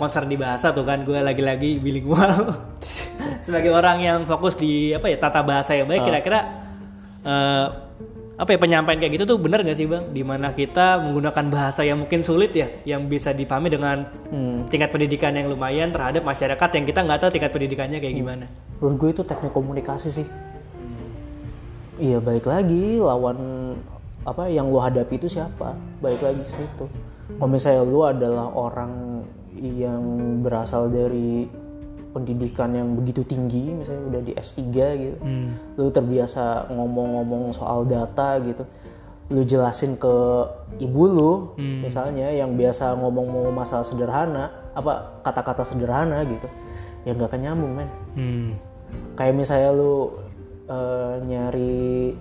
concern 0.00 0.24
di 0.32 0.40
bahasa 0.40 0.72
tuh 0.72 0.80
kan 0.80 1.04
gue 1.04 1.20
lagi-lagi 1.20 1.76
bilingual 1.76 2.56
sebagai 3.44 3.68
orang 3.68 4.00
yang 4.00 4.18
fokus 4.24 4.56
di 4.56 4.96
apa 4.96 5.12
ya 5.12 5.20
tata 5.20 5.44
bahasa 5.44 5.76
yang 5.76 5.84
baik 5.84 6.08
kira-kira 6.08 6.40
eh, 7.20 7.66
apa 8.34 8.50
ya 8.50 8.58
penyampaian 8.58 8.98
kayak 8.98 9.14
gitu 9.14 9.24
tuh 9.30 9.38
benar 9.38 9.62
gak 9.62 9.78
sih 9.78 9.86
bang? 9.86 10.10
Di 10.10 10.26
mana 10.26 10.50
kita 10.50 10.98
menggunakan 10.98 11.44
bahasa 11.54 11.86
yang 11.86 12.02
mungkin 12.02 12.26
sulit 12.26 12.50
ya, 12.50 12.66
yang 12.82 13.06
bisa 13.06 13.30
dipahami 13.30 13.70
dengan 13.70 14.10
Hmm. 14.34 14.66
tingkat 14.66 14.90
pendidikan 14.90 15.30
yang 15.38 15.46
lumayan 15.46 15.94
terhadap 15.94 16.26
masyarakat 16.26 16.68
yang 16.74 16.84
kita 16.84 17.06
nggak 17.06 17.18
tahu 17.22 17.30
tingkat 17.30 17.50
pendidikannya 17.54 18.02
kayak 18.02 18.16
gimana. 18.18 18.46
menurut 18.82 18.96
gue 18.98 19.10
itu 19.16 19.22
teknik 19.22 19.52
komunikasi 19.54 20.10
sih 20.10 20.26
iya 21.96 22.18
balik 22.18 22.50
lagi 22.50 22.98
lawan 22.98 23.38
apa 24.26 24.50
yang 24.50 24.66
lo 24.68 24.82
hadapi 24.82 25.14
itu 25.14 25.30
siapa 25.30 25.78
balik 26.02 26.20
lagi 26.20 26.42
situ 26.50 26.90
kalau 27.38 27.48
misalnya 27.48 27.86
lo 27.86 28.00
adalah 28.02 28.50
orang 28.50 29.22
yang 29.54 30.02
berasal 30.42 30.90
dari 30.90 31.46
pendidikan 32.14 32.70
yang 32.70 32.94
begitu 32.94 33.26
tinggi 33.26 33.74
misalnya 33.74 34.02
udah 34.08 34.22
di 34.22 34.32
S3 34.32 34.62
gitu 34.94 35.18
Hmm. 35.18 35.58
lu 35.74 35.90
terbiasa 35.90 36.70
ngomong-ngomong 36.70 37.50
soal 37.50 37.82
data 37.84 38.38
gitu 38.38 38.62
lu 39.28 39.42
jelasin 39.42 39.96
ke 39.96 40.14
ibu 40.78 41.02
lu 41.08 41.32
misalnya 41.56 42.28
yang 42.28 42.54
biasa 42.54 42.94
ngomong-ngomong 42.94 43.50
masalah 43.50 43.82
sederhana 43.82 44.52
apa 44.72 45.18
kata-kata 45.20 45.64
sederhana 45.64 46.22
gitu 46.22 46.46
ya 47.02 47.12
nggak 47.12 47.34
akan 47.34 47.40
nyambung 47.42 47.72
men 47.74 47.90
Hmm. 48.14 48.48
kayak 49.18 49.34
misalnya 49.34 49.74
lu 49.74 50.14
eh, 50.64 51.14
nyari 51.20 52.14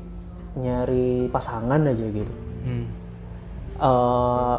nyari 0.53 1.27
pasangan 1.27 1.85
aja 1.85 2.05
gitu 2.07 2.33
Hmm. 2.65 2.85
eh 3.77 4.57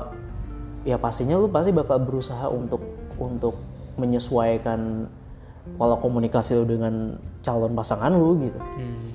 ya 0.84 0.96
pastinya 1.00 1.40
lu 1.40 1.48
pasti 1.48 1.72
bakal 1.72 1.96
berusaha 1.98 2.44
untuk 2.46 2.80
untuk 3.16 3.56
menyesuaikan 3.96 5.08
pola 5.74 5.96
komunikasi 5.96 6.54
lu 6.54 6.64
dengan 6.64 7.16
calon 7.40 7.72
pasangan 7.72 8.10
lu 8.10 8.36
gitu 8.38 8.60
Hmm. 8.60 9.10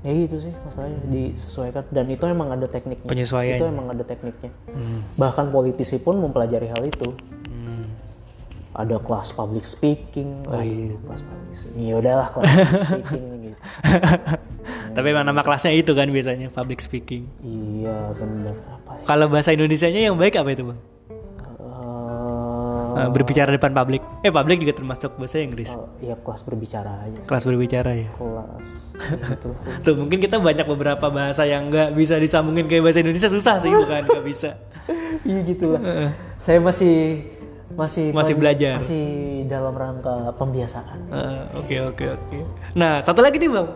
ya 0.00 0.12
gitu 0.18 0.36
sih 0.38 0.52
masalahnya 0.60 1.00
disesuaikan 1.06 1.84
dan 1.88 2.06
itu 2.06 2.24
emang 2.24 2.48
ada 2.50 2.64
tekniknya 2.66 3.04
Penyesuaian. 3.04 3.56
itu 3.56 3.64
emang 3.64 3.88
ada 3.88 4.02
tekniknya 4.02 4.52
Hmm. 4.66 5.00
bahkan 5.14 5.48
politisi 5.48 5.96
pun 5.96 6.16
mempelajari 6.18 6.66
hal 6.66 6.82
itu 6.82 7.12
Hmm. 7.46 7.88
ada 8.72 8.96
kelas 8.98 9.30
public 9.30 9.62
speaking 9.62 10.44
Oh, 10.44 10.58
iya. 10.58 10.92
kelas 10.98 11.20
public 11.22 11.54
speaking 11.54 11.82
ya 11.82 11.94
udahlah 11.96 12.28
kelas 12.30 12.44
public 12.46 12.80
speaking 12.86 13.24
gitu 13.44 13.58
Tapi 14.94 15.10
emang 15.10 15.26
nama 15.26 15.42
kelasnya 15.42 15.74
itu 15.74 15.90
kan 15.90 16.06
biasanya 16.06 16.48
public 16.48 16.78
speaking. 16.78 17.26
iya 17.42 18.14
bener 18.14 18.54
sih 18.94 19.04
Kalau 19.04 19.26
bahasa 19.26 19.50
Indonesianya 19.50 20.06
yang 20.06 20.14
baik 20.14 20.36
apa 20.36 20.50
itu 20.50 20.64
bang? 20.64 20.78
Eh, 22.94 23.00
Eh, 23.00 23.08
berbicara 23.10 23.50
depan 23.50 23.72
publik. 23.72 24.02
Eh 24.20 24.30
publik 24.30 24.58
juga 24.58 24.72
termasuk 24.72 25.10
bahasa 25.14 25.38
Inggris. 25.38 25.74
oh, 25.74 25.90
ya 25.98 26.14
kelas 26.14 26.40
berbicara 26.42 26.92
aja 27.02 27.16
sih. 27.16 27.26
Kelas 27.26 27.44
berbicara 27.44 27.90
ya. 27.92 28.08
kelas 28.12 28.68
gitu 28.94 29.48
Tuh 29.84 29.94
mungkin 29.96 30.18
kita 30.18 30.38
banyak 30.38 30.62
beberapa 30.64 31.06
bahasa 31.08 31.42
yang 31.42 31.66
nggak 31.66 31.92
bisa 31.92 32.16
disambungin 32.16 32.64
kayak 32.64 32.82
bahasa 32.82 33.00
Indonesia 33.00 33.26
susah 33.26 33.58
sih 33.58 33.68
bukan 33.68 34.02
nggak 34.04 34.24
bisa. 34.24 34.50
iya 35.28 35.40
gitulah 35.42 35.80
saya 36.36 36.58
masih 36.58 37.24
masih 37.70 38.12
Masih 38.12 38.34
belajar. 38.34 38.78
masih 38.78 39.06
dalam 39.44 39.74
rangka 39.74 40.30
pembiasaan 40.34 40.98
Eh, 41.08 41.42
Oke 41.56 41.76
oke 41.82 42.04
oke. 42.06 42.38
Nah 42.72 43.00
satu 43.00 43.18
lagi 43.18 43.36
nih 43.36 43.48
bang, 43.48 43.66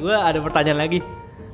gue 0.00 0.16
ada 0.16 0.38
pertanyaan 0.40 0.80
lagi. 0.80 0.98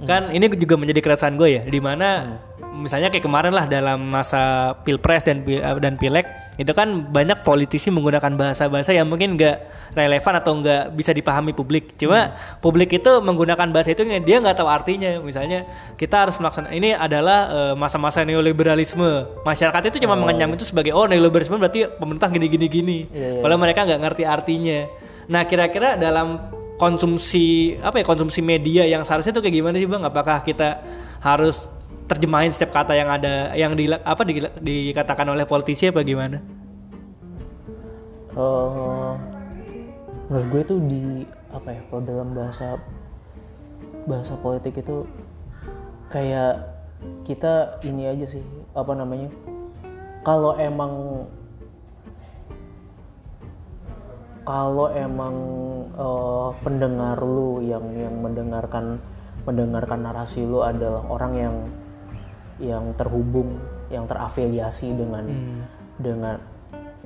Kan 0.03 0.31
ini 0.31 0.51
juga 0.51 0.75
menjadi 0.75 0.99
keresahan 0.99 1.37
gue 1.37 1.49
ya, 1.53 1.63
di 1.63 1.79
mana 1.79 2.41
misalnya 2.73 3.13
kayak 3.13 3.25
kemarin 3.29 3.53
lah 3.53 3.69
dalam 3.69 4.01
masa 4.09 4.73
pilpres 4.81 5.23
dan 5.23 5.45
eh, 5.45 5.61
dan 5.79 6.01
pileg 6.01 6.25
itu 6.57 6.73
kan 6.73 7.13
banyak 7.13 7.45
politisi 7.45 7.93
menggunakan 7.93 8.33
bahasa-bahasa 8.35 8.97
yang 8.97 9.07
mungkin 9.07 9.37
nggak 9.37 9.57
relevan 9.93 10.35
atau 10.41 10.53
nggak 10.57 10.97
bisa 10.97 11.13
dipahami 11.13 11.53
publik. 11.53 11.95
Cuma 12.01 12.33
publik 12.65 12.97
itu 12.97 13.13
menggunakan 13.21 13.69
bahasa 13.71 13.93
itu 13.93 14.03
dia 14.25 14.37
nggak 14.41 14.57
tahu 14.57 14.69
artinya. 14.69 15.21
Misalnya 15.21 15.69
kita 16.01 16.27
harus 16.27 16.41
melaksanakan 16.41 16.73
ini 16.73 16.97
adalah 16.97 17.39
eh, 17.53 17.75
masa-masa 17.77 18.25
neoliberalisme. 18.25 19.45
Masyarakat 19.45 19.93
itu 19.93 20.09
cuma 20.09 20.17
mengenyam 20.17 20.51
itu 20.57 20.65
sebagai 20.65 20.97
oh 20.97 21.05
neoliberalisme 21.05 21.61
berarti 21.61 21.87
pemerintah 22.01 22.33
gini-gini 22.33 22.67
gini. 22.67 22.99
Iya, 23.13 23.29
iya. 23.39 23.43
Padahal 23.45 23.61
mereka 23.61 23.85
nggak 23.85 24.01
ngerti 24.01 24.23
artinya. 24.25 24.79
Nah 25.29 25.45
kira-kira 25.45 26.01
dalam 26.01 26.41
konsumsi 26.81 27.77
apa 27.79 28.03
ya 28.03 28.05
konsumsi 28.05 28.43
media 28.43 28.83
yang 28.89 29.07
seharusnya 29.07 29.31
itu 29.31 29.43
kayak 29.45 29.55
gimana 29.55 29.77
sih 29.79 29.87
bang? 29.87 30.03
Apakah 30.03 30.43
kita 30.43 30.83
harus 31.23 31.71
terjemahin 32.07 32.51
setiap 32.51 32.75
kata 32.75 32.93
yang 32.99 33.09
ada 33.09 33.55
yang 33.55 33.73
di 33.79 33.87
apa 33.91 34.23
di- 34.27 34.43
dikatakan 34.61 35.27
oleh 35.29 35.47
politisi 35.47 35.89
apa 35.89 36.03
gimana? 36.03 36.43
eh 38.33 39.13
menurut 40.33 40.47
gue 40.49 40.63
tuh 40.65 40.79
di 40.89 41.03
apa 41.53 41.69
ya 41.77 41.81
kalau 41.93 42.03
dalam 42.09 42.29
bahasa 42.33 42.81
bahasa 44.09 44.33
politik 44.41 44.81
itu 44.81 45.05
kayak 46.09 46.73
kita 47.29 47.77
ini 47.85 48.09
aja 48.09 48.25
sih 48.25 48.45
apa 48.73 48.97
namanya 48.97 49.29
kalau 50.25 50.57
emang 50.57 50.93
kalau 54.49 54.89
emang 54.97 55.37
eh, 55.93 56.49
pendengar 56.65 57.21
lu 57.21 57.61
yang 57.61 57.85
yang 57.93 58.17
mendengarkan 58.17 58.97
mendengarkan 59.45 60.01
narasi 60.09 60.49
lu 60.49 60.65
adalah 60.65 61.05
orang 61.13 61.33
yang 61.37 61.55
yang 62.59 62.93
terhubung 62.93 63.57
yang 63.89 64.05
terafiliasi 64.05 64.93
dengan 64.93 65.25
dengan 65.97 66.37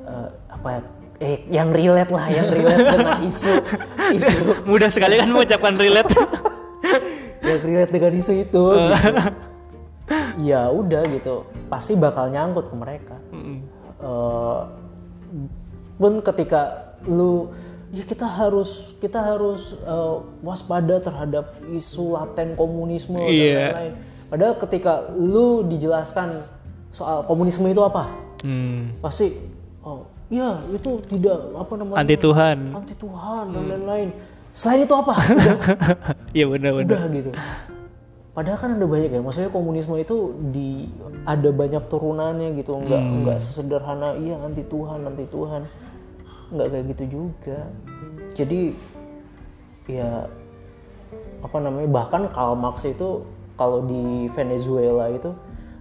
eh, 0.00 0.28
apa 0.48 0.68
ya 0.68 0.80
eh 1.16 1.38
yang 1.48 1.68
relate 1.70 2.12
lah 2.12 2.26
yang 2.28 2.46
relate 2.46 2.82
dengan 2.94 3.18
isu 3.20 3.52
isu 4.12 4.38
Mudah 4.64 4.88
sekali 4.88 5.16
kan 5.16 5.28
mengucapkan 5.28 5.74
relate. 5.74 6.12
yang 7.48 7.61
relate 7.62 7.90
dengan 7.90 8.12
isu 8.12 8.32
itu 8.37 8.64
gitu. 8.76 9.22
ya 10.38 10.68
udah 10.68 11.02
gitu 11.09 11.42
pasti 11.66 11.94
bakal 11.94 12.28
nyangkut 12.28 12.66
ke 12.66 12.76
mereka 12.76 13.16
Mm. 13.26 13.59
Eh, 13.96 14.61
pun 15.96 16.12
ketika 16.20 16.62
lu 17.04 17.48
ya 17.88 18.02
kita 18.02 18.24
harus 18.24 18.92
kita 18.96 19.18
harus 19.18 19.72
eh, 19.78 20.14
waspada 20.40 20.96
terhadap 20.98 21.56
isu 21.68 22.12
laten 22.12 22.52
komunisme 22.54 23.16
dan 23.16 23.28
Iya. 23.28 23.56
lain-lain 23.66 23.94
padahal 24.26 24.54
ketika 24.58 25.10
lu 25.14 25.66
dijelaskan 25.66 26.42
soal 26.90 27.22
komunisme 27.28 27.68
itu 27.68 27.82
apa? 27.84 28.08
Hmm. 28.44 28.92
pasti 29.00 29.32
oh 29.80 30.04
ya 30.28 30.60
itu 30.72 31.00
tidak 31.06 31.38
apa 31.56 31.72
namanya? 31.78 31.98
Anti 32.02 32.16
Tuhan. 32.18 32.58
anti 32.74 32.94
Tuhan 32.98 33.44
dan 33.54 33.62
lain-lain. 33.70 34.08
Selain 34.56 34.88
itu 34.88 34.94
apa? 34.96 35.14
Iya 36.36 36.48
benar-benar. 36.48 36.88
udah 36.88 37.02
gitu. 37.12 37.30
Padahal 38.36 38.58
kan 38.60 38.70
ada 38.76 38.84
banyak 38.84 39.10
ya 39.16 39.20
maksudnya 39.24 39.48
komunisme 39.48 39.96
itu 39.96 40.36
di 40.52 40.84
ada 41.24 41.48
banyak 41.48 41.80
turunannya 41.88 42.52
gitu. 42.60 42.76
Nggak 42.76 43.02
nggak 43.24 43.38
sesederhana 43.40 44.12
iya 44.20 44.36
anti 44.40 44.64
Tuhan 44.64 45.08
anti 45.08 45.24
Tuhan. 45.28 45.64
Nggak 46.52 46.66
kayak 46.72 46.84
gitu 46.92 47.04
juga. 47.08 47.58
Jadi 48.36 48.60
ya 49.88 50.28
apa 51.40 51.56
namanya 51.62 51.88
bahkan 51.88 52.28
Karl 52.28 52.58
Marx 52.58 52.84
itu 52.84 53.24
kalau 53.57 53.83
di 53.83 54.05
Venezuela 54.31 55.09
itu 55.09 55.33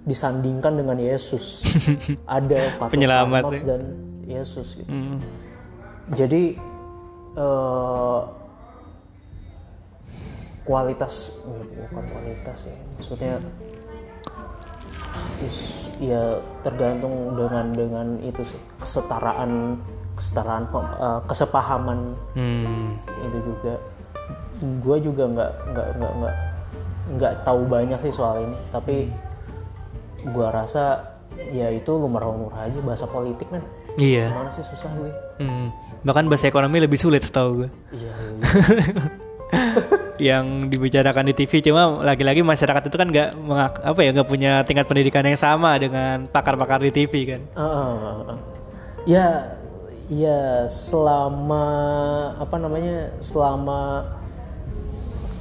disandingkan 0.03 0.75
dengan 0.75 0.95
Yesus 0.95 1.61
ada 2.29 2.75
patung 2.77 2.93
Penyelamat 2.93 3.43
Marx 3.43 3.61
ya. 3.61 3.75
dan 3.75 3.81
Yesus 4.23 4.67
gitu 4.75 4.89
Hmm. 4.89 5.19
jadi 6.09 6.55
eh, 7.35 8.19
kualitas 10.63 11.45
bukan 11.45 12.03
kualitas 12.05 12.57
ya 12.65 12.75
maksudnya 12.95 13.33
is- 15.41 15.73
ya 15.95 16.21
tergantung 16.59 17.37
dengan 17.37 17.65
dengan 17.71 18.07
itu 18.19 18.41
sih 18.43 18.59
kesetaraan 18.77 19.79
kesetaraan 20.13 20.65
eh, 20.73 21.19
kesepahaman 21.25 21.99
Hmm. 22.33 22.97
itu 23.21 23.39
juga 23.43 23.73
gue 24.57 24.97
juga 25.01 25.23
nggak 25.27 25.51
nggak 25.67 25.87
nggak 25.97 26.13
nggak 26.15 26.35
nggak 27.05 27.45
tahu 27.45 27.69
banyak 27.69 28.01
sih 28.01 28.09
soal 28.09 28.41
ini 28.41 28.57
tapi 28.73 29.13
gue 30.25 30.47
rasa 30.49 31.13
ya 31.53 31.69
itu 31.69 31.91
lumrah-lumrah 31.93 32.65
aja 32.65 32.79
bahasa 32.81 33.05
politik 33.05 33.49
kan 33.49 33.61
Iya. 33.95 34.27
mana 34.33 34.51
sih 34.51 34.65
susah 34.65 34.91
gue 34.97 35.11
Hmm. 35.35 35.67
Bahkan 36.07 36.31
bahasa 36.31 36.47
ekonomi 36.47 36.79
lebih 36.79 36.95
sulit 36.95 37.19
setahu 37.19 37.63
gue. 37.63 37.69
iya 37.91 38.11
iya, 38.15 38.43
yang 40.31 40.71
dibicarakan 40.71 41.27
di 41.27 41.33
TV 41.35 41.59
cuma 41.59 41.99
lagi-lagi 41.99 42.39
masyarakat 42.39 42.87
itu 42.87 42.95
kan 42.95 43.11
nggak 43.11 43.29
apa 43.83 43.99
ya 43.99 44.15
nggak 44.15 44.29
punya 44.31 44.63
tingkat 44.63 44.87
pendidikan 44.87 45.27
yang 45.27 45.35
sama 45.35 45.75
dengan 45.75 46.23
pakar-pakar 46.31 46.79
di 46.79 46.91
TV 46.91 47.35
kan 47.35 47.41
uh, 47.55 47.63
uh, 47.63 47.91
uh. 48.31 48.39
Ya, 49.03 49.53
ya 50.07 50.65
selama 50.65 51.67
apa 52.39 52.55
namanya 52.57 53.11
selama 53.19 54.07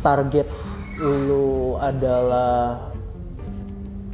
target 0.03 0.50
lu 1.00 1.74
adalah 1.78 2.90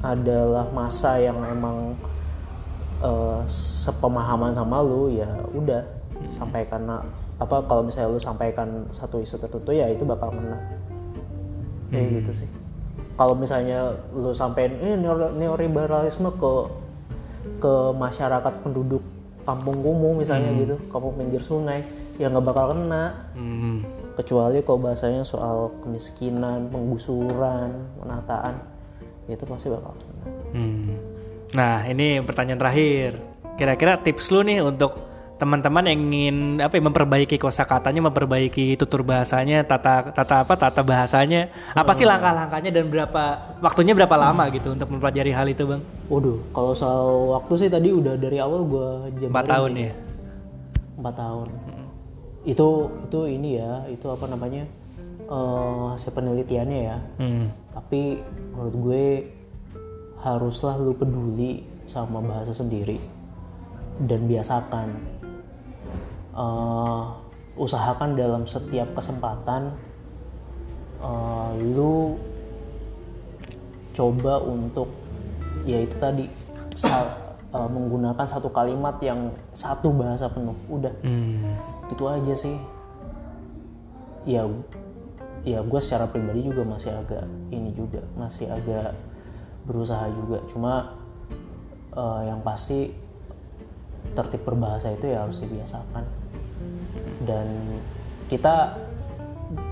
adalah 0.01 0.65
masa 0.73 1.21
yang 1.21 1.37
emang 1.45 1.93
uh, 3.05 3.45
sepemahaman 3.51 4.57
sama 4.57 4.81
lu 4.81 5.13
ya 5.13 5.29
udah. 5.53 5.85
Sampaikan 6.33 6.85
na- 6.85 7.07
apa 7.41 7.65
kalau 7.65 7.85
misalnya 7.85 8.13
lu 8.13 8.21
sampaikan 8.21 8.85
satu 8.93 9.21
isu 9.21 9.41
tertentu 9.41 9.73
ya 9.73 9.89
itu 9.89 10.05
bakal 10.05 10.33
menang. 10.33 10.61
Kayak 11.93 12.25
gitu 12.25 12.45
sih. 12.45 12.49
Kalau 13.17 13.37
misalnya 13.37 13.97
lu 14.17 14.33
sampein 14.33 14.77
eh 14.81 14.97
neo- 14.97 15.33
neoliberalisme 15.37 16.33
ke 16.41 16.53
ke 17.61 17.75
masyarakat 17.97 18.55
penduduk 18.65 19.05
kampung 19.45 19.81
kumuh 19.81 20.13
misalnya 20.21 20.53
gitu 20.53 20.77
kampung 20.93 21.17
pinggir 21.17 21.41
sungai 21.41 21.85
ya 22.21 22.29
nggak 22.29 22.45
bakal 22.45 22.73
kena. 22.77 23.29
Hmm. 23.37 23.81
Kecuali 24.19 24.63
kalau 24.65 24.79
bahasanya 24.91 25.23
soal 25.23 25.75
kemiskinan 25.83 26.71
penggusuran 26.71 27.71
penataan 28.01 28.59
itu 29.31 29.45
pasti 29.47 29.71
bakal 29.71 29.95
kena 29.95 30.25
Hmm. 30.51 30.99
Nah, 31.55 31.87
ini 31.87 32.19
pertanyaan 32.27 32.59
terakhir. 32.59 33.15
Kira-kira 33.55 34.03
tips 34.03 34.35
lu 34.35 34.43
nih 34.43 34.67
untuk 34.67 34.99
teman-teman 35.39 35.87
yang 35.87 35.99
ingin 36.11 36.37
apa 36.59 36.75
ya, 36.75 36.83
memperbaiki 36.83 37.39
kosakatanya, 37.39 38.11
memperbaiki 38.11 38.75
tutur 38.75 39.07
bahasanya, 39.07 39.63
tata 39.63 40.11
tata 40.11 40.43
apa 40.43 40.59
tata 40.59 40.83
bahasanya. 40.83 41.55
Apa 41.73 41.95
sih 41.95 42.03
langkah-langkahnya 42.03 42.75
dan 42.75 42.91
berapa 42.91 43.57
waktunya 43.63 43.95
berapa 43.95 44.17
lama 44.19 44.51
gitu 44.51 44.75
untuk 44.75 44.91
mempelajari 44.91 45.31
hal 45.31 45.47
itu, 45.47 45.65
Bang? 45.71 45.83
waduh 46.11 46.43
kalau 46.51 46.75
soal 46.75 47.07
waktu 47.39 47.55
sih 47.55 47.69
tadi 47.71 47.95
udah 47.95 48.19
dari 48.19 48.43
awal 48.43 48.67
gue 48.67 48.89
jam 49.23 49.31
4 49.31 49.47
tahun 49.47 49.71
ya. 49.79 49.93
empat 50.99 51.15
tahun 51.15 51.47
itu 52.43 52.69
itu 53.03 53.21
ini 53.29 53.51
ya 53.57 53.85
itu 53.87 54.07
apa 54.07 54.25
namanya 54.25 54.65
eh 55.23 55.85
hasil 55.91 56.11
penelitiannya 56.11 56.79
ya 56.81 56.99
Hmm. 57.17 57.53
tapi 57.71 58.19
menurut 58.51 58.75
gue 58.77 59.07
haruslah 60.19 60.77
lu 60.77 60.93
peduli 60.93 61.61
sama 61.85 62.21
bahasa 62.21 62.53
sendiri 62.53 62.97
dan 64.01 64.25
biasakan 64.25 64.89
Eh, 66.31 67.03
usahakan 67.59 68.15
dalam 68.15 68.47
setiap 68.47 68.95
kesempatan 68.95 69.75
uh, 70.97 71.53
lu 71.59 72.17
coba 73.93 74.39
untuk 74.39 74.89
ya 75.67 75.83
itu 75.83 75.93
tadi 75.99 76.25
sa- 76.73 77.13
uh, 77.51 77.67
menggunakan 77.67 78.25
satu 78.25 78.49
kalimat 78.49 78.97
yang 79.03 79.29
satu 79.51 79.91
bahasa 79.91 80.31
penuh 80.31 80.57
udah 80.71 80.95
Hmm. 81.03 81.51
Itu 81.91 82.05
aja 82.07 82.35
sih. 82.35 82.57
Ya 84.29 84.47
ya 85.41 85.65
gue 85.65 85.81
secara 85.81 86.05
pribadi 86.05 86.45
juga 86.45 86.69
masih 86.69 86.93
agak 86.93 87.25
ini 87.49 87.73
juga 87.73 88.05
masih 88.15 88.47
agak 88.53 88.95
berusaha 89.65 90.07
juga. 90.13 90.39
Cuma 90.49 90.95
eh, 91.95 92.21
yang 92.29 92.41
pasti 92.47 92.93
tertib 94.15 94.43
berbahasa 94.43 94.93
itu 94.95 95.11
ya 95.11 95.25
harus 95.27 95.43
dibiasakan. 95.43 96.05
Dan 97.25 97.47
kita 98.31 98.79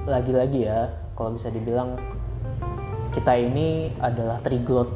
lagi-lagi 0.09 0.67
ya 0.67 0.91
kalau 1.15 1.37
bisa 1.37 1.53
dibilang 1.53 1.97
kita 3.13 3.35
ini 3.37 3.93
adalah 4.01 4.41
triglot 4.41 4.89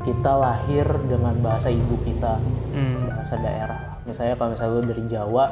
kita 0.00 0.32
lahir 0.32 0.86
dengan 1.04 1.36
bahasa 1.44 1.68
ibu 1.68 1.96
kita 2.00 2.40
Hmm. 2.72 3.10
bahasa 3.10 3.36
daerah. 3.36 4.00
Misalnya 4.08 4.38
kalau 4.38 4.56
misalnya 4.56 4.72
lu 4.80 4.82
dari 4.88 5.04
Jawa 5.10 5.44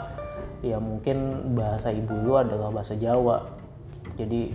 ya 0.64 0.82
mungkin 0.82 1.50
bahasa 1.54 1.94
ibu 1.94 2.14
lu 2.24 2.34
adalah 2.38 2.70
bahasa 2.74 2.98
Jawa. 2.98 3.46
Jadi 4.18 4.50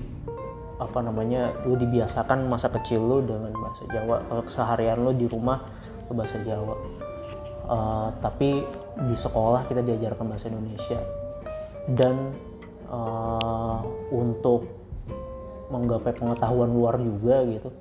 apa 0.81 0.99
namanya 0.99 1.53
lu 1.63 1.79
dibiasakan 1.79 2.49
masa 2.49 2.67
kecil 2.73 2.99
lu 2.99 3.17
dengan 3.23 3.53
bahasa 3.55 3.87
Jawa. 3.87 4.25
Kalau 4.27 4.43
keseharian 4.43 4.99
lu 4.99 5.11
di 5.15 5.27
rumah 5.29 5.63
bahasa 6.11 6.37
Jawa. 6.43 6.75
Eh, 7.63 8.07
tapi 8.19 8.67
di 9.07 9.15
sekolah 9.15 9.63
kita 9.65 9.79
diajarkan 9.79 10.25
bahasa 10.27 10.51
Indonesia. 10.51 10.99
Dan 11.87 12.35
eh, 12.91 13.79
untuk 14.11 14.67
menggapai 15.71 16.13
pengetahuan 16.13 16.69
luar 16.69 17.01
juga 17.01 17.41
gitu 17.49 17.73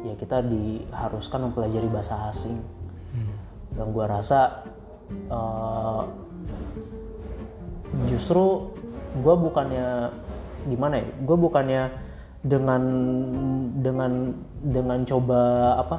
ya 0.00 0.16
kita 0.16 0.40
diharuskan 0.40 1.50
mempelajari 1.50 1.88
bahasa 1.90 2.30
asing. 2.30 2.56
Dan 3.74 3.90
gua 3.94 4.06
rasa 4.10 4.64
eh, 5.10 6.02
justru 8.06 8.70
gue 9.18 9.34
bukannya 9.34 10.10
gimana 10.70 11.02
ya 11.02 11.06
gue 11.26 11.36
bukannya 11.36 11.82
dengan 12.40 12.82
dengan 13.84 14.32
dengan 14.64 14.98
coba 15.04 15.40
apa? 15.76 15.96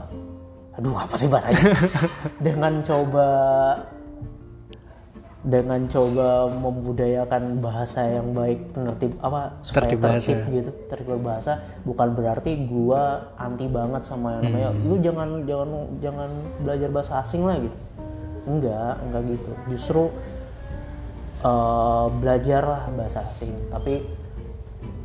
Aduh 0.79 0.97
apa 0.97 1.13
sih 1.19 1.29
bahasanya? 1.29 1.75
Dengan 2.45 2.81
coba 2.81 3.27
dengan 5.41 5.89
coba 5.89 6.45
membudayakan 6.53 7.65
bahasa 7.65 8.05
yang 8.05 8.29
baik 8.29 8.77
penertib 8.77 9.17
apa 9.25 9.57
supaya 9.65 9.89
Tertib 9.89 9.97
tertib, 9.97 10.37
bahasa. 10.37 10.53
gitu 10.53 10.71
tertib 10.85 11.17
bahasa. 11.21 11.53
Bukan 11.81 12.07
berarti 12.13 12.51
gua 12.69 13.33
anti 13.41 13.65
banget 13.65 14.05
sama 14.05 14.37
yang 14.37 14.53
namanya 14.53 14.69
lu 14.85 14.95
jangan 15.01 15.29
jangan 15.49 15.69
jangan 15.97 16.29
belajar 16.61 16.89
bahasa 16.93 17.13
asing 17.25 17.41
lah 17.41 17.57
gitu. 17.57 17.77
Enggak 18.45 18.93
enggak 19.01 19.21
gitu. 19.33 19.51
Justru 19.73 20.03
eh, 21.41 22.05
belajarlah 22.11 22.89
bahasa 22.93 23.25
asing 23.29 23.53
tapi 23.69 24.05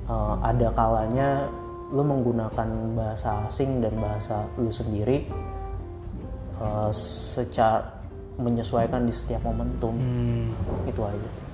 eh, 0.06 0.34
ada 0.44 0.68
kalanya 0.72 1.48
lu 1.94 2.02
menggunakan 2.02 2.68
bahasa 2.98 3.46
asing 3.46 3.78
dan 3.80 3.94
bahasa 3.98 4.46
lu 4.58 4.70
sendiri 4.70 5.26
eh, 6.60 6.90
secara 6.92 7.96
menyesuaikan 8.36 9.08
di 9.08 9.12
setiap 9.16 9.40
momentum 9.48 9.96
Hmm. 9.96 10.52
itu 10.84 11.00
aja 11.00 11.28
sih. 11.32 11.44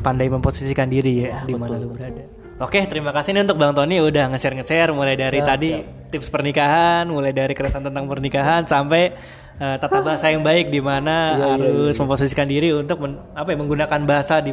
Pandai 0.00 0.28
memposisikan 0.28 0.88
diri 0.88 1.28
ya, 1.28 1.44
di 1.44 1.52
mana 1.56 1.76
lu 1.76 1.92
berada. 1.92 2.24
Oke, 2.56 2.80
terima 2.88 3.12
kasih 3.12 3.36
nih 3.36 3.44
untuk 3.44 3.60
Bang 3.60 3.76
Tony 3.76 4.00
udah 4.00 4.32
nge-share 4.32 4.56
nge-share 4.56 4.92
mulai 4.96 5.12
dari 5.12 5.44
Siap, 5.44 5.48
tadi 5.48 5.70
tips 6.08 6.28
pernikahan, 6.28 7.06
mulai 7.06 7.30
dari 7.30 7.52
keresahan 7.52 7.84
tentang 7.84 8.06
pernikahan 8.06 8.62
sampai 8.64 9.14
eh, 9.56 9.76
tata 9.76 10.00
bahasa 10.00 10.30
yang 10.30 10.42
baik 10.42 10.68
di 10.68 10.78
mana 10.78 11.16
Iya, 11.32 11.36
iya, 11.36 11.46
harus 11.52 11.94
memposisikan 11.96 12.46
diri 12.46 12.70
untuk 12.70 13.00
men- 13.00 13.20
apa 13.32 13.52
ya 13.52 13.56
menggunakan 13.58 14.00
bahasa 14.04 14.38
di 14.38 14.52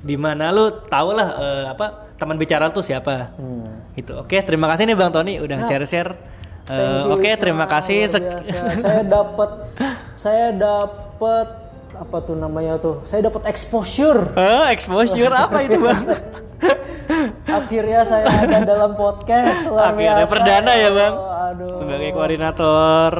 di 0.00 0.16
mana 0.16 0.48
lu 0.48 0.68
tahu 0.88 1.12
lah 1.12 1.28
eh, 1.36 1.64
apa 1.70 1.86
teman 2.16 2.36
bicara 2.36 2.68
tuh 2.68 2.80
siapa. 2.80 3.32
Hmm. 3.36 3.80
Gitu. 3.96 4.12
Oke, 4.16 4.40
terima 4.40 4.68
kasih 4.68 4.84
nih 4.84 4.96
Bang 4.96 5.12
Tony 5.12 5.40
udah 5.40 5.64
share-share. 5.64 6.12
Eh, 6.68 6.76
Thank 6.76 7.04
you, 7.04 7.12
Oke, 7.16 7.30
Isma. 7.32 7.40
terima 7.40 7.66
kasih. 7.66 7.98
Biasa. 8.06 8.18
saya 8.76 9.02
dapat 9.02 9.50
saya 10.28 10.46
dapat 10.52 11.46
apa 12.00 12.16
tuh 12.24 12.32
namanya 12.32 12.80
tuh? 12.80 13.04
Saya 13.04 13.28
dapat 13.28 13.44
exposure. 13.52 14.32
Eh, 14.32 14.72
exposure 14.72 15.28
apa 15.28 15.60
itu 15.68 15.76
Bang? 15.76 16.00
Akhirnya 17.60 18.08
saya 18.08 18.24
ada 18.24 18.64
dalam 18.64 18.96
podcast. 18.96 19.68
Luar 19.68 19.92
Akhirnya 19.92 20.24
biasa. 20.24 20.32
perdana 20.32 20.72
ya 20.72 20.90
Bang. 20.96 21.14
Oh, 21.14 21.28
aduh. 21.28 21.76
Sebagai 21.76 22.10
koordinator 22.16 23.12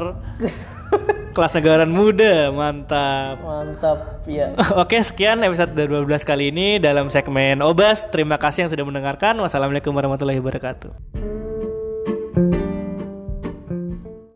kelas 1.36 1.52
negara 1.52 1.84
muda, 1.84 2.48
mantap. 2.50 3.36
Mantap 3.44 4.24
ya. 4.24 4.56
Oke, 4.82 4.96
sekian 5.04 5.44
episode 5.44 5.76
12 5.76 6.08
kali 6.24 6.48
ini 6.48 6.80
dalam 6.80 7.12
segmen 7.12 7.60
Obas. 7.60 8.08
Terima 8.08 8.40
kasih 8.40 8.66
yang 8.66 8.70
sudah 8.72 8.84
mendengarkan. 8.88 9.36
Wassalamualaikum 9.38 9.92
warahmatullahi 9.92 10.40
wabarakatuh. 10.40 11.39